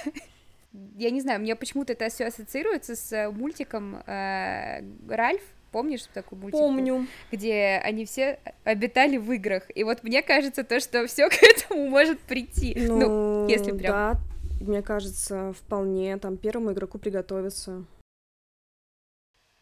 Я 0.97 1.11
не 1.11 1.21
знаю, 1.21 1.41
мне 1.41 1.57
почему-то 1.57 1.95
это 1.95 2.09
все 2.11 2.27
ассоциируется 2.27 2.95
с 2.95 3.13
э, 3.13 3.29
мультиком 3.31 3.97
э, 4.07 4.85
Ральф. 5.09 5.43
Помнишь 5.73 6.05
такой 6.15 6.39
мультик? 6.39 6.61
Помню. 6.61 7.07
Где 7.33 7.81
они 7.83 8.05
все 8.05 8.39
обитали 8.63 9.17
в 9.17 9.33
играх. 9.33 9.65
И 9.75 9.83
вот 9.83 10.05
мне 10.05 10.23
кажется, 10.23 10.63
то, 10.63 10.79
что 10.79 11.09
все 11.09 11.29
к 11.29 11.43
этому 11.43 11.89
может 11.89 12.21
прийти. 12.21 12.77
Ну, 12.79 12.99
ну 12.99 13.49
если 13.49 13.73
прям. 13.73 13.93
Да, 13.93 14.21
мне 14.61 14.81
кажется, 14.81 15.53
вполне 15.55 16.17
там 16.19 16.37
первому 16.37 16.73
игроку 16.73 16.99
приготовиться. 16.99 17.85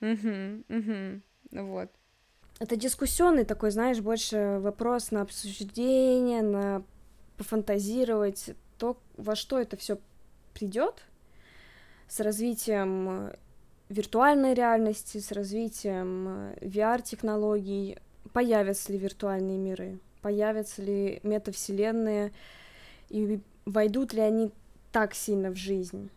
Угу, 0.02 0.64
угу. 0.68 1.20
Вот. 1.52 1.90
Это 2.58 2.76
дискуссионный 2.76 3.44
такой, 3.44 3.70
знаешь, 3.70 4.00
больше 4.00 4.58
вопрос 4.60 5.10
на 5.10 5.22
обсуждение, 5.22 6.42
на 6.42 6.82
пофантазировать, 7.36 8.50
то, 8.78 8.96
во 9.16 9.36
что 9.36 9.58
это 9.58 9.76
все 9.76 9.98
придет 10.54 11.02
с 12.08 12.20
развитием 12.20 13.08
э, 13.08 13.36
виртуальной 13.90 14.54
реальности, 14.54 15.18
с 15.18 15.32
развитием 15.32 16.28
э, 16.28 16.54
VR-технологий, 16.62 17.98
появятся 18.32 18.92
ли 18.92 18.98
виртуальные 18.98 19.58
миры, 19.58 19.98
появятся 20.22 20.82
ли 20.82 21.20
метавселенные, 21.22 22.32
и 23.10 23.40
войдут 23.66 24.14
ли 24.14 24.20
они 24.20 24.50
так 24.92 25.14
сильно 25.14 25.50
в 25.50 25.56
жизнь, 25.56 26.08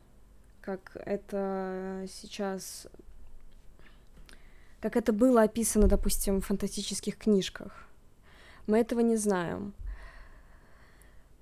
как 0.62 0.96
это 0.96 2.06
сейчас 2.08 2.88
как 4.82 4.96
это 4.96 5.14
было 5.14 5.44
описано, 5.44 5.88
допустим, 5.88 6.42
в 6.42 6.46
фантастических 6.46 7.18
книжках. 7.18 7.88
Мы 8.68 8.80
этого 8.80 9.00
не 9.02 9.16
знаем. 9.16 9.74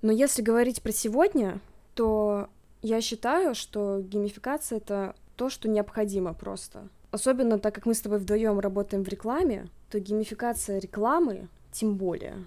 Но 0.01 0.11
если 0.11 0.41
говорить 0.41 0.81
про 0.81 0.91
сегодня, 0.91 1.59
то 1.93 2.49
я 2.81 3.01
считаю, 3.01 3.55
что 3.55 4.01
геймификация— 4.01 4.77
это 4.79 5.15
то, 5.35 5.49
что 5.49 5.67
необходимо 5.67 6.33
просто. 6.33 6.87
Особенно 7.11 7.59
так 7.59 7.73
как 7.75 7.85
мы 7.85 7.93
с 7.93 8.01
тобой 8.01 8.19
вдвоем 8.19 8.59
работаем 8.59 9.03
в 9.03 9.07
рекламе, 9.07 9.69
то 9.89 9.99
геймификация 9.99 10.79
рекламы 10.79 11.47
тем 11.71 11.95
более. 11.95 12.45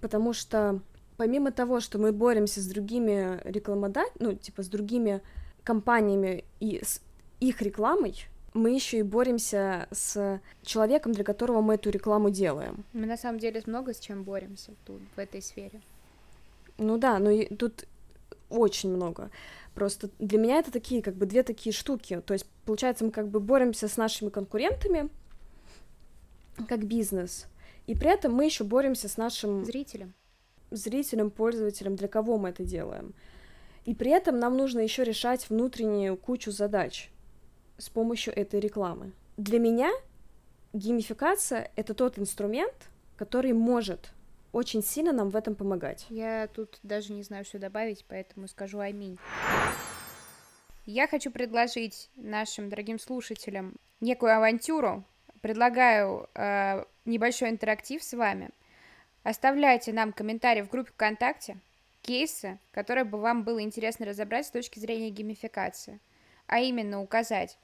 Потому 0.00 0.32
что 0.32 0.80
помимо 1.16 1.52
того, 1.52 1.80
что 1.80 1.98
мы 1.98 2.12
боремся 2.12 2.60
с 2.60 2.66
другими 2.66 3.40
рекламодателями, 3.44 4.32
ну, 4.32 4.34
типа, 4.34 4.62
с 4.62 4.68
другими 4.68 5.20
компаниями 5.64 6.44
и 6.60 6.82
с 6.82 7.02
их 7.40 7.60
рекламой, 7.60 8.26
мы 8.52 8.70
еще 8.70 8.98
и 8.98 9.02
боремся 9.02 9.86
с 9.90 10.40
человеком, 10.62 11.12
для 11.12 11.24
которого 11.24 11.60
мы 11.60 11.74
эту 11.74 11.90
рекламу 11.90 12.30
делаем. 12.30 12.84
Мы 12.92 13.06
на 13.06 13.16
самом 13.16 13.38
деле 13.38 13.62
много 13.66 13.94
с 13.94 14.00
чем 14.00 14.24
боремся 14.24 14.72
тут, 14.84 15.00
в 15.14 15.18
этой 15.18 15.40
сфере. 15.40 15.80
Ну 16.78 16.98
да, 16.98 17.18
но 17.18 17.30
тут 17.56 17.86
очень 18.48 18.90
много. 18.90 19.30
Просто 19.74 20.10
для 20.18 20.38
меня 20.38 20.58
это 20.58 20.72
такие, 20.72 21.02
как 21.02 21.14
бы, 21.14 21.26
две 21.26 21.42
такие 21.42 21.72
штуки. 21.72 22.20
То 22.26 22.34
есть, 22.34 22.46
получается, 22.64 23.04
мы 23.04 23.12
как 23.12 23.28
бы 23.28 23.38
боремся 23.38 23.86
с 23.86 23.96
нашими 23.96 24.30
конкурентами, 24.30 25.08
как 26.68 26.84
бизнес, 26.84 27.46
и 27.86 27.94
при 27.94 28.10
этом 28.10 28.32
мы 28.32 28.44
еще 28.44 28.64
боремся 28.64 29.08
с 29.08 29.16
нашим 29.16 29.64
зрителем. 29.64 30.12
Зрителем, 30.70 31.30
пользователем, 31.30 31.96
для 31.96 32.08
кого 32.08 32.38
мы 32.38 32.50
это 32.50 32.64
делаем. 32.64 33.14
И 33.84 33.94
при 33.94 34.10
этом 34.10 34.38
нам 34.38 34.56
нужно 34.56 34.80
еще 34.80 35.04
решать 35.04 35.48
внутреннюю 35.48 36.16
кучу 36.16 36.50
задач 36.52 37.10
с 37.80 37.88
помощью 37.88 38.36
этой 38.36 38.60
рекламы. 38.60 39.12
Для 39.36 39.58
меня 39.58 39.90
геймификация— 40.72 41.70
это 41.76 41.94
тот 41.94 42.18
инструмент, 42.18 42.74
который 43.16 43.52
может 43.52 44.12
очень 44.52 44.82
сильно 44.82 45.12
нам 45.12 45.30
в 45.30 45.36
этом 45.36 45.54
помогать. 45.54 46.06
Я 46.10 46.48
тут 46.48 46.78
даже 46.82 47.12
не 47.12 47.22
знаю, 47.22 47.44
что 47.44 47.58
добавить, 47.58 48.04
поэтому 48.08 48.48
скажу 48.48 48.80
аминь. 48.80 49.18
Я 50.86 51.06
хочу 51.06 51.30
предложить 51.30 52.10
нашим 52.16 52.68
дорогим 52.68 52.98
слушателям 52.98 53.74
некую 54.00 54.36
авантюру. 54.36 55.04
Предлагаю 55.40 56.28
э, 56.34 56.84
небольшой 57.04 57.50
интерактив 57.50 58.02
с 58.02 58.12
вами. 58.12 58.50
Оставляйте 59.22 59.92
нам 59.92 60.12
комментарии 60.12 60.62
в 60.62 60.70
группе 60.70 60.90
ВКонтакте, 60.92 61.58
кейсы, 62.02 62.58
которые 62.72 63.04
бы 63.04 63.18
вам 63.18 63.44
было 63.44 63.62
интересно 63.62 64.06
разобрать 64.06 64.46
с 64.46 64.50
точки 64.50 64.78
зрения 64.78 65.10
геймификации. 65.10 66.00
А 66.46 66.58
именно 66.58 67.00
указать, 67.00 67.58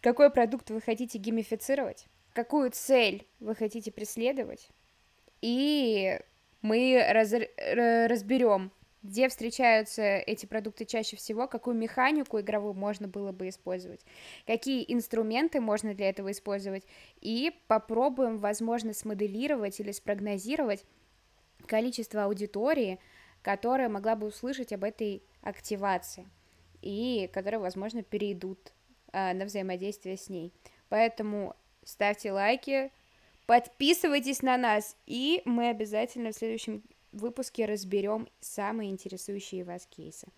какой 0.00 0.30
продукт 0.30 0.70
вы 0.70 0.80
хотите 0.80 1.18
геймифицировать, 1.18 2.06
какую 2.32 2.70
цель 2.70 3.26
вы 3.40 3.54
хотите 3.54 3.90
преследовать, 3.90 4.68
и 5.40 6.18
мы 6.62 7.04
раз, 7.10 7.32
разберем, 7.32 8.72
где 9.02 9.28
встречаются 9.28 10.02
эти 10.02 10.46
продукты 10.46 10.84
чаще 10.84 11.16
всего, 11.16 11.46
какую 11.46 11.76
механику 11.76 12.40
игровую 12.40 12.74
можно 12.74 13.06
было 13.06 13.32
бы 13.32 13.48
использовать, 13.48 14.00
какие 14.46 14.84
инструменты 14.92 15.60
можно 15.60 15.94
для 15.94 16.08
этого 16.08 16.32
использовать, 16.32 16.84
и 17.20 17.52
попробуем, 17.68 18.38
возможно, 18.38 18.92
смоделировать 18.92 19.78
или 19.80 19.92
спрогнозировать 19.92 20.84
количество 21.66 22.24
аудитории, 22.24 22.98
которая 23.42 23.88
могла 23.88 24.16
бы 24.16 24.26
услышать 24.26 24.72
об 24.72 24.82
этой 24.82 25.22
активации 25.40 26.26
и 26.82 27.30
которые, 27.32 27.60
возможно, 27.60 28.02
перейдут 28.02 28.72
на 29.16 29.44
взаимодействие 29.44 30.16
с 30.16 30.28
ней. 30.28 30.52
Поэтому 30.88 31.56
ставьте 31.84 32.32
лайки, 32.32 32.92
подписывайтесь 33.46 34.42
на 34.42 34.56
нас, 34.56 34.96
и 35.06 35.42
мы 35.44 35.70
обязательно 35.70 36.32
в 36.32 36.36
следующем 36.36 36.82
выпуске 37.12 37.64
разберем 37.64 38.28
самые 38.40 38.90
интересующие 38.90 39.64
вас 39.64 39.86
кейсы. 39.86 40.28